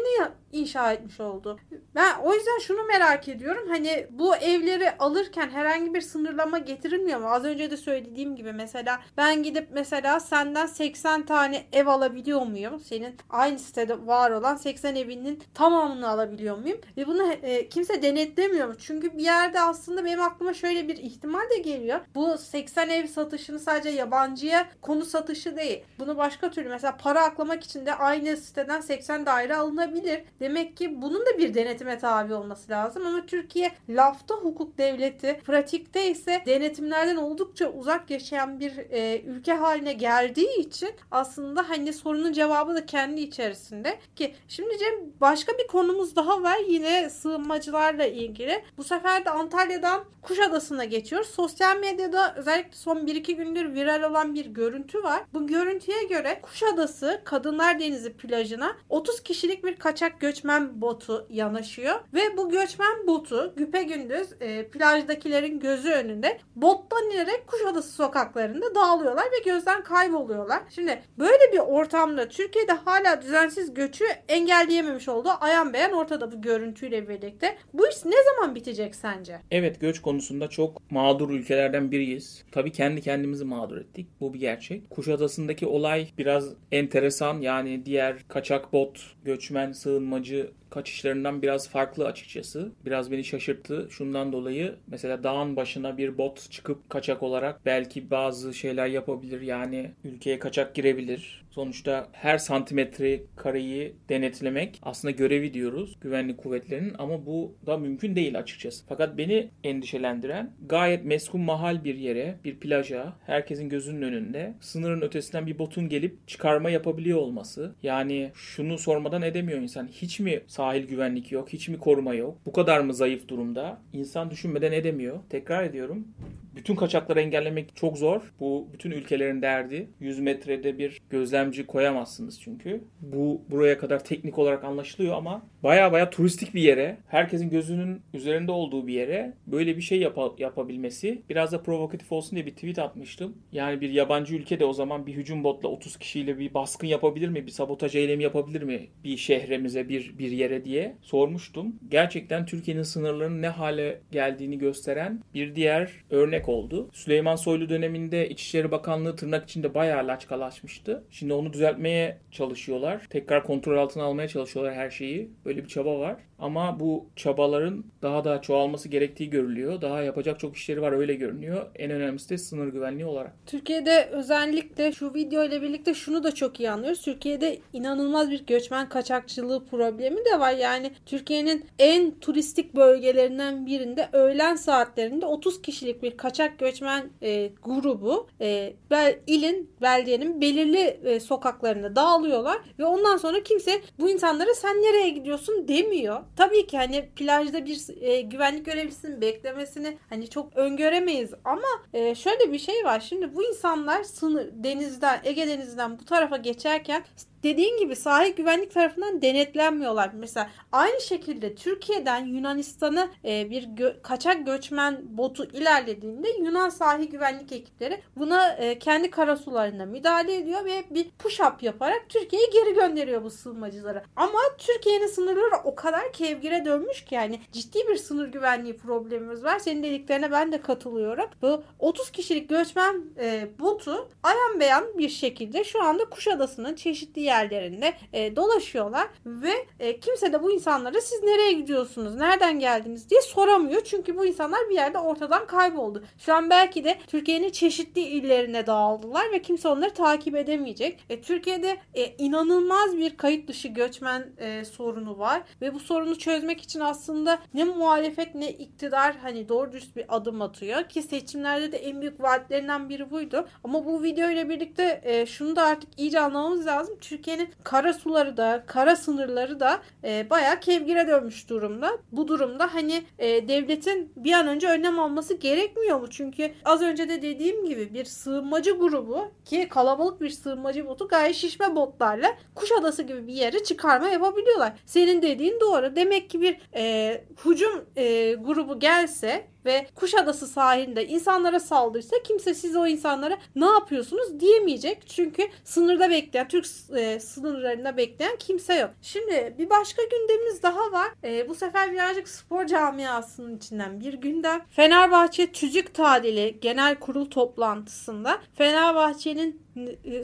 otelini 0.02 0.32
inşa 0.52 0.92
etmiş 0.92 1.20
oldu. 1.20 1.58
Ben 1.94 2.18
o 2.22 2.34
yüzden 2.34 2.58
şunu 2.58 2.84
merak 2.84 3.28
ediyorum. 3.28 3.68
Hani 3.68 4.06
bu 4.10 4.36
evleri 4.36 4.90
alırken 4.98 5.50
herhangi 5.50 5.94
bir 5.94 6.00
sınırlama 6.00 6.58
getirilmiyor 6.58 7.20
mu? 7.20 7.30
Az 7.30 7.44
önce 7.44 7.70
de 7.70 7.76
söylediğim 7.76 8.36
gibi 8.36 8.52
mesela 8.52 9.00
ben 9.16 9.42
gidip 9.42 9.68
mesela 9.72 10.20
senden 10.20 10.66
80 10.66 11.26
tane 11.26 11.64
ev 11.72 11.86
alabiliyor 11.86 12.42
muyum? 12.42 12.80
Senin 12.80 13.16
aynı 13.30 13.58
sitede 13.58 14.06
var 14.06 14.30
olan 14.30 14.56
80 14.56 14.96
evinin 14.96 15.42
tamamını 15.54 16.08
alabiliyor 16.08 16.58
muyum? 16.58 16.78
Ve 16.96 17.06
bunu 17.06 17.32
e, 17.32 17.68
kimse 17.68 18.02
denetlemiyor 18.02 18.68
mu? 18.68 18.74
Çünkü 18.78 19.18
bir 19.18 19.22
yerde 19.24 19.60
aslında 19.60 20.04
benim 20.04 20.22
aklıma 20.22 20.54
şöyle 20.54 20.88
bir 20.88 20.96
ihtimal 20.96 21.50
de 21.50 21.58
geliyor. 21.58 22.00
Bu 22.14 22.38
80 22.38 22.88
ev 22.88 23.06
satışını 23.06 23.58
sadece 23.58 23.88
yabancıya 23.88 24.68
konu 24.82 25.04
satışı 25.04 25.56
değil. 25.56 25.84
Bunu 25.98 26.16
başka 26.16 26.50
türlü 26.50 26.68
mesela 26.68 26.96
para 26.96 27.22
aklamak 27.24 27.64
için 27.64 27.86
de 27.86 27.94
aynı 27.94 28.36
siteden 28.36 28.80
80 28.80 29.26
daire 29.26 29.56
alınabilir. 29.56 29.91
Demek 30.40 30.76
ki 30.76 31.02
bunun 31.02 31.20
da 31.20 31.38
bir 31.38 31.54
denetime 31.54 31.98
tabi 31.98 32.34
olması 32.34 32.72
lazım 32.72 33.06
ama 33.06 33.26
Türkiye 33.26 33.72
lafta 33.88 34.34
hukuk 34.34 34.78
devleti, 34.78 35.40
pratikte 35.44 36.10
ise 36.10 36.42
denetimlerden 36.46 37.16
oldukça 37.16 37.72
uzak 37.72 38.10
yaşayan 38.10 38.60
bir 38.60 38.76
e, 38.76 39.22
ülke 39.22 39.52
haline 39.52 39.92
geldiği 39.92 40.58
için 40.58 40.90
aslında 41.10 41.68
hani 41.68 41.92
sorunun 41.92 42.32
cevabı 42.32 42.74
da 42.74 42.86
kendi 42.86 43.20
içerisinde 43.20 43.98
ki 44.16 44.34
şimdi 44.48 44.78
Cem 44.78 44.94
başka 45.20 45.52
bir 45.52 45.66
konumuz 45.66 46.16
daha 46.16 46.42
var 46.42 46.58
yine 46.68 47.10
sığınmacılarla 47.10 48.06
ilgili. 48.06 48.64
Bu 48.76 48.84
sefer 48.84 49.24
de 49.24 49.30
Antalya'dan 49.30 50.04
Kuşadası'na 50.22 50.84
geçiyoruz. 50.84 51.28
Sosyal 51.28 51.76
medyada 51.76 52.34
özellikle 52.34 52.72
son 52.72 52.96
1-2 52.96 53.32
gündür 53.32 53.74
viral 53.74 54.10
olan 54.10 54.34
bir 54.34 54.46
görüntü 54.46 55.02
var. 55.02 55.22
Bu 55.34 55.46
görüntüye 55.46 56.02
göre 56.02 56.40
Kuşadası 56.42 57.20
Kadınlar 57.24 57.80
Denizi 57.80 58.12
plajına 58.12 58.76
30 58.88 59.22
kişilik 59.22 59.64
bir 59.64 59.76
kaçak 59.82 60.20
göçmen 60.20 60.80
botu 60.80 61.26
yanaşıyor 61.30 61.94
ve 62.14 62.36
bu 62.36 62.50
göçmen 62.50 63.06
botu 63.06 63.52
güpe 63.56 63.82
gündüz 63.82 64.28
e, 64.40 64.68
plajdakilerin 64.68 65.60
gözü 65.60 65.90
önünde 65.90 66.38
bottan 66.56 67.10
inerek 67.10 67.46
Kuşadası 67.46 67.92
sokaklarında 67.92 68.74
dağılıyorlar 68.74 69.24
ve 69.24 69.50
gözden 69.50 69.82
kayboluyorlar. 69.82 70.62
Şimdi 70.70 71.02
böyle 71.18 71.52
bir 71.52 71.58
ortamda 71.58 72.28
Türkiye'de 72.28 72.72
hala 72.72 73.22
düzensiz 73.22 73.74
göçü 73.74 74.04
engelleyememiş 74.28 75.08
olduğu 75.08 75.30
ayan 75.40 75.72
beyan 75.72 75.92
ortada 75.92 76.32
bu 76.32 76.42
görüntüyle 76.42 77.08
birlikte. 77.08 77.56
Bu 77.74 77.88
iş 77.88 78.04
ne 78.04 78.16
zaman 78.24 78.54
bitecek 78.54 78.94
sence? 78.94 79.40
Evet 79.50 79.80
göç 79.80 80.02
konusunda 80.02 80.48
çok 80.48 80.90
mağdur 80.90 81.30
ülkelerden 81.30 81.90
biriyiz. 81.90 82.44
Tabii 82.52 82.72
kendi 82.72 83.00
kendimizi 83.00 83.44
mağdur 83.44 83.76
ettik. 83.76 84.06
Bu 84.20 84.34
bir 84.34 84.40
gerçek. 84.40 84.90
Kuşadası'ndaki 84.90 85.66
olay 85.66 86.08
biraz 86.18 86.48
enteresan. 86.72 87.40
Yani 87.40 87.86
diğer 87.86 88.28
kaçak 88.28 88.72
bot, 88.72 89.00
göçmen, 89.24 89.71
sığınmacı 89.72 90.50
kaçışlarından 90.72 91.42
biraz 91.42 91.68
farklı 91.68 92.06
açıkçası. 92.06 92.72
Biraz 92.86 93.10
beni 93.10 93.24
şaşırttı. 93.24 93.88
Şundan 93.90 94.32
dolayı 94.32 94.74
mesela 94.86 95.22
dağın 95.22 95.56
başına 95.56 95.98
bir 95.98 96.18
bot 96.18 96.50
çıkıp 96.50 96.90
kaçak 96.90 97.22
olarak 97.22 97.66
belki 97.66 98.10
bazı 98.10 98.54
şeyler 98.54 98.86
yapabilir. 98.86 99.40
Yani 99.40 99.90
ülkeye 100.04 100.38
kaçak 100.38 100.74
girebilir. 100.74 101.42
Sonuçta 101.50 102.08
her 102.12 102.38
santimetre 102.38 103.20
kareyi 103.36 103.94
denetlemek 104.08 104.78
aslında 104.82 105.12
görevi 105.12 105.54
diyoruz 105.54 105.96
güvenlik 106.00 106.38
kuvvetlerinin 106.38 106.94
ama 106.98 107.26
bu 107.26 107.54
da 107.66 107.76
mümkün 107.76 108.16
değil 108.16 108.38
açıkçası. 108.38 108.84
Fakat 108.88 109.18
beni 109.18 109.50
endişelendiren 109.64 110.52
gayet 110.68 111.04
meskun 111.04 111.40
mahal 111.40 111.84
bir 111.84 111.94
yere, 111.94 112.38
bir 112.44 112.56
plaja, 112.56 113.16
herkesin 113.26 113.68
gözünün 113.68 114.02
önünde 114.02 114.54
sınırın 114.60 115.00
ötesinden 115.00 115.46
bir 115.46 115.58
botun 115.58 115.88
gelip 115.88 116.28
çıkarma 116.28 116.70
yapabiliyor 116.70 117.18
olması. 117.18 117.74
Yani 117.82 118.30
şunu 118.34 118.78
sormadan 118.78 119.22
edemiyor 119.22 119.58
insan. 119.58 119.88
Hiç 119.88 120.20
mi 120.20 120.40
sahil 120.62 120.86
güvenlik 120.88 121.32
yok, 121.32 121.48
hiç 121.48 121.68
mi 121.68 121.78
koruma 121.78 122.14
yok? 122.14 122.38
Bu 122.46 122.52
kadar 122.52 122.80
mı 122.80 122.94
zayıf 122.94 123.28
durumda? 123.28 123.80
İnsan 123.92 124.30
düşünmeden 124.30 124.72
edemiyor. 124.72 125.18
Tekrar 125.30 125.64
ediyorum. 125.64 126.08
Bütün 126.56 126.74
kaçakları 126.74 127.20
engellemek 127.20 127.76
çok 127.76 127.98
zor. 127.98 128.32
Bu 128.40 128.68
bütün 128.72 128.90
ülkelerin 128.90 129.42
derdi. 129.42 129.88
100 130.00 130.18
metrede 130.20 130.78
bir 130.78 131.00
gözlemci 131.10 131.66
koyamazsınız 131.66 132.40
çünkü. 132.40 132.84
Bu 133.00 133.42
buraya 133.50 133.78
kadar 133.78 134.04
teknik 134.04 134.38
olarak 134.38 134.64
anlaşılıyor 134.64 135.16
ama 135.16 135.46
baya 135.62 135.92
baya 135.92 136.10
turistik 136.10 136.54
bir 136.54 136.62
yere, 136.62 136.96
herkesin 137.08 137.50
gözünün 137.50 138.00
üzerinde 138.14 138.52
olduğu 138.52 138.86
bir 138.86 138.94
yere 138.94 139.32
böyle 139.46 139.76
bir 139.76 139.82
şey 139.82 139.98
yap- 140.00 140.40
yapabilmesi 140.40 141.22
biraz 141.30 141.52
da 141.52 141.62
provokatif 141.62 142.12
olsun 142.12 142.36
diye 142.36 142.46
bir 142.46 142.50
tweet 142.54 142.78
atmıştım. 142.78 143.36
Yani 143.52 143.80
bir 143.80 143.90
yabancı 143.90 144.34
ülke 144.34 144.60
de 144.60 144.64
o 144.64 144.72
zaman 144.72 145.06
bir 145.06 145.12
hücum 145.12 145.44
botla 145.44 145.68
30 145.68 145.96
kişiyle 145.96 146.38
bir 146.38 146.54
baskın 146.54 146.86
yapabilir 146.86 147.28
mi? 147.28 147.46
Bir 147.46 147.50
sabotaj 147.50 147.96
eylemi 147.96 148.22
yapabilir 148.22 148.62
mi? 148.62 148.86
Bir 149.04 149.16
şehrimize, 149.16 149.88
bir 149.88 150.18
bir 150.18 150.30
yere 150.30 150.64
diye 150.64 150.96
sormuştum. 151.02 151.76
Gerçekten 151.88 152.46
Türkiye'nin 152.46 152.82
sınırlarının 152.82 153.42
ne 153.42 153.48
hale 153.48 154.00
geldiğini 154.12 154.58
gösteren 154.58 155.20
bir 155.34 155.54
diğer 155.54 155.90
örnek 156.10 156.41
oldu. 156.48 156.88
Süleyman 156.92 157.36
Soylu 157.36 157.68
döneminde 157.68 158.28
İçişleri 158.28 158.70
Bakanlığı 158.70 159.16
tırnak 159.16 159.44
içinde 159.44 159.74
bayağı 159.74 160.06
laçkalaşmıştı. 160.06 161.04
Şimdi 161.10 161.32
onu 161.32 161.52
düzeltmeye 161.52 162.18
çalışıyorlar. 162.30 163.02
Tekrar 163.10 163.44
kontrol 163.44 163.76
altına 163.76 164.02
almaya 164.04 164.28
çalışıyorlar 164.28 164.74
her 164.74 164.90
şeyi. 164.90 165.30
Böyle 165.44 165.64
bir 165.64 165.68
çaba 165.68 165.98
var. 165.98 166.16
Ama 166.42 166.80
bu 166.80 167.06
çabaların 167.16 167.84
daha 168.02 168.24
da 168.24 168.40
çoğalması 168.40 168.88
gerektiği 168.88 169.30
görülüyor. 169.30 169.80
Daha 169.80 170.02
yapacak 170.02 170.40
çok 170.40 170.56
işleri 170.56 170.82
var 170.82 170.92
öyle 170.92 171.14
görünüyor. 171.14 171.66
En 171.76 171.90
önemlisi 171.90 172.30
de 172.30 172.38
sınır 172.38 172.66
güvenliği 172.68 173.06
olarak. 173.06 173.32
Türkiye'de 173.46 174.08
özellikle 174.12 174.92
şu 174.92 175.14
video 175.14 175.44
ile 175.44 175.62
birlikte 175.62 175.94
şunu 175.94 176.24
da 176.24 176.34
çok 176.34 176.60
iyi 176.60 176.70
anlıyoruz. 176.70 177.02
Türkiye'de 177.02 177.58
inanılmaz 177.72 178.30
bir 178.30 178.46
göçmen 178.46 178.88
kaçakçılığı 178.88 179.64
problemi 179.64 180.24
de 180.24 180.40
var. 180.40 180.52
Yani 180.52 180.90
Türkiye'nin 181.06 181.64
en 181.78 182.10
turistik 182.10 182.74
bölgelerinden 182.74 183.66
birinde 183.66 184.08
öğlen 184.12 184.56
saatlerinde 184.56 185.26
30 185.26 185.62
kişilik 185.62 186.02
bir 186.02 186.16
kaçak 186.16 186.58
göçmen 186.58 187.10
e, 187.22 187.50
grubu 187.62 188.26
e, 188.40 188.72
bel, 188.90 189.18
ilin, 189.26 189.70
belediyenin 189.82 190.40
belirli 190.40 191.00
e, 191.04 191.20
sokaklarında 191.20 191.96
dağılıyorlar 191.96 192.58
ve 192.78 192.84
ondan 192.84 193.16
sonra 193.16 193.42
kimse 193.42 193.80
bu 193.98 194.10
insanlara 194.10 194.54
sen 194.54 194.76
nereye 194.76 195.08
gidiyorsun 195.08 195.68
demiyor. 195.68 196.20
Tabii 196.36 196.66
ki 196.66 196.76
hani 196.76 197.08
plajda 197.16 197.66
bir 197.66 198.02
e, 198.02 198.20
güvenlik 198.20 198.66
görevlisinin 198.66 199.20
beklemesini 199.20 199.98
hani 200.08 200.30
çok 200.30 200.56
öngöremeyiz 200.56 201.34
ama 201.44 201.68
e, 201.92 202.14
şöyle 202.14 202.52
bir 202.52 202.58
şey 202.58 202.84
var. 202.84 203.00
Şimdi 203.00 203.34
bu 203.34 203.44
insanlar 203.44 204.02
sınır 204.02 204.48
denizden 204.52 205.20
Ege 205.24 205.48
denizinden 205.48 205.98
bu 205.98 206.04
tarafa 206.04 206.36
geçerken 206.36 207.04
dediğin 207.42 207.78
gibi 207.78 207.96
sahil 207.96 208.32
güvenlik 208.32 208.74
tarafından 208.74 209.22
denetlenmiyorlar. 209.22 210.10
Mesela 210.14 210.50
aynı 210.72 211.00
şekilde 211.00 211.54
Türkiye'den 211.54 212.26
Yunanistan'a 212.26 213.08
e, 213.24 213.50
bir 213.50 213.62
gö- 213.62 214.02
kaçak 214.02 214.46
göçmen 214.46 215.00
botu 215.04 215.44
ilerlediğinde 215.44 216.28
Yunan 216.38 216.68
sahil 216.68 217.06
güvenlik 217.06 217.52
ekipleri 217.52 218.00
buna 218.16 218.52
e, 218.52 218.78
kendi 218.78 219.10
karasularında 219.10 219.86
müdahale 219.86 220.36
ediyor 220.36 220.64
ve 220.64 220.84
bir 220.90 221.06
push-up 221.18 221.64
yaparak 221.64 222.02
Türkiye'ye 222.08 222.48
geri 222.48 222.74
gönderiyor 222.74 223.24
bu 223.24 223.30
sığınmacıları. 223.30 224.02
Ama 224.16 224.38
Türkiye'nin 224.58 225.06
sınırları 225.06 225.56
o 225.64 225.74
kadar 225.74 226.12
kevgire 226.12 226.64
dönmüş 226.64 227.04
ki 227.04 227.14
yani 227.14 227.40
ciddi 227.52 227.78
bir 227.88 227.96
sınır 227.96 228.28
güvenliği 228.28 228.76
problemimiz 228.76 229.44
var. 229.44 229.58
Senin 229.58 229.82
dediklerine 229.82 230.30
ben 230.30 230.52
de 230.52 230.60
katılıyorum. 230.60 231.26
Bu 231.42 231.62
30 231.78 232.10
kişilik 232.10 232.48
göçmen 232.48 233.04
e, 233.18 233.48
botu 233.58 234.08
ayan 234.22 234.60
beyan 234.60 234.98
bir 234.98 235.08
şekilde 235.08 235.64
şu 235.64 235.82
anda 235.82 236.04
Kuşadası'nın 236.04 236.74
çeşitli 236.74 237.20
yerlerinde 237.32 237.94
e, 238.12 238.36
dolaşıyorlar 238.36 239.08
ve 239.26 239.52
e, 239.80 240.00
kimse 240.00 240.32
de 240.32 240.42
bu 240.42 240.52
insanlara 240.52 241.00
siz 241.00 241.22
nereye 241.22 241.52
gidiyorsunuz, 241.52 242.14
nereden 242.14 242.58
geldiniz 242.58 243.10
diye 243.10 243.22
soramıyor. 243.22 243.84
Çünkü 243.84 244.16
bu 244.16 244.26
insanlar 244.26 244.60
bir 244.70 244.74
yerde 244.74 244.98
ortadan 244.98 245.46
kayboldu. 245.46 246.04
Şu 246.18 246.34
an 246.34 246.50
belki 246.50 246.84
de 246.84 246.98
Türkiye'nin 247.06 247.50
çeşitli 247.50 248.00
illerine 248.00 248.66
dağıldılar 248.66 249.32
ve 249.32 249.42
kimse 249.42 249.68
onları 249.68 249.94
takip 249.94 250.36
edemeyecek. 250.36 251.04
E, 251.10 251.20
Türkiye'de 251.20 251.76
e, 251.94 252.06
inanılmaz 252.18 252.96
bir 252.96 253.16
kayıt 253.16 253.48
dışı 253.48 253.68
göçmen 253.68 254.26
e, 254.38 254.64
sorunu 254.64 255.18
var 255.18 255.42
ve 255.60 255.74
bu 255.74 255.80
sorunu 255.80 256.18
çözmek 256.18 256.60
için 256.60 256.80
aslında 256.80 257.38
ne 257.54 257.64
muhalefet 257.64 258.34
ne 258.34 258.50
iktidar 258.50 259.16
hani 259.22 259.48
doğru 259.48 259.72
dürüst 259.72 259.96
bir 259.96 260.16
adım 260.16 260.42
atıyor 260.42 260.88
ki 260.88 261.02
seçimlerde 261.02 261.72
de 261.72 261.76
en 261.76 262.00
büyük 262.00 262.22
vaatlerinden 262.22 262.88
biri 262.88 263.10
buydu. 263.10 263.48
Ama 263.64 263.84
bu 263.84 264.02
video 264.02 264.30
ile 264.30 264.48
birlikte 264.48 265.00
e, 265.04 265.26
şunu 265.26 265.56
da 265.56 265.62
artık 265.62 265.90
iyice 265.96 266.20
anlamamız 266.20 266.66
lazım. 266.66 266.98
Türkiye'nin 267.22 267.48
kara 267.64 267.92
suları 267.92 268.36
da 268.36 268.64
kara 268.66 268.96
sınırları 268.96 269.60
da 269.60 269.82
e, 270.04 270.30
bayağı 270.30 270.60
kevgire 270.60 271.08
dönmüş 271.08 271.48
durumda. 271.48 271.90
Bu 272.12 272.28
durumda 272.28 272.74
hani 272.74 273.02
e, 273.18 273.48
devletin 273.48 274.12
bir 274.16 274.32
an 274.32 274.46
önce 274.46 274.68
önlem 274.68 275.00
alması 275.00 275.34
gerekmiyor 275.34 276.00
mu? 276.00 276.10
Çünkü 276.10 276.52
az 276.64 276.82
önce 276.82 277.08
de 277.08 277.22
dediğim 277.22 277.66
gibi 277.66 277.94
bir 277.94 278.04
sığınmacı 278.04 278.70
grubu 278.70 279.30
ki 279.44 279.68
kalabalık 279.68 280.20
bir 280.20 280.30
sığınmacı 280.30 280.86
botu 280.86 281.08
gayet 281.08 281.36
şişme 281.36 281.76
botlarla 281.76 282.28
Kuşadası 282.54 283.02
gibi 283.02 283.26
bir 283.26 283.34
yere 283.34 283.62
çıkarma 283.64 284.08
yapabiliyorlar. 284.08 284.72
Senin 284.86 285.22
dediğin 285.22 285.60
doğru. 285.60 285.96
Demek 285.96 286.30
ki 286.30 286.40
bir 286.40 286.58
e, 286.74 287.24
hücum 287.44 287.84
e, 287.96 288.34
grubu 288.34 288.78
gelse 288.78 289.51
ve 289.64 289.86
Kuşadası 289.94 290.46
sahilinde 290.46 291.06
insanlara 291.06 291.60
saldırsa 291.60 292.16
kimse 292.24 292.54
siz 292.54 292.76
o 292.76 292.86
insanlara 292.86 293.38
ne 293.56 293.66
yapıyorsunuz 293.66 294.40
diyemeyecek. 294.40 295.08
Çünkü 295.08 295.48
sınırda 295.64 296.10
bekleyen, 296.10 296.48
Türk 296.48 296.66
e, 296.96 297.20
sınırlarında 297.20 297.96
bekleyen 297.96 298.36
kimse 298.36 298.74
yok. 298.74 298.90
Şimdi 299.02 299.54
bir 299.58 299.70
başka 299.70 300.02
gündemimiz 300.02 300.62
daha 300.62 300.92
var. 300.92 301.08
E, 301.24 301.48
bu 301.48 301.54
sefer 301.54 301.92
birazcık 301.92 302.28
spor 302.28 302.66
camiasının 302.66 303.56
içinden 303.56 304.00
bir 304.00 304.14
gündem. 304.14 304.62
Fenerbahçe 304.70 305.52
Tüzük 305.52 305.94
Tadili 305.94 306.58
Genel 306.60 306.94
Kurul 306.94 307.30
toplantısında 307.30 308.40
Fenerbahçe'nin 308.54 309.62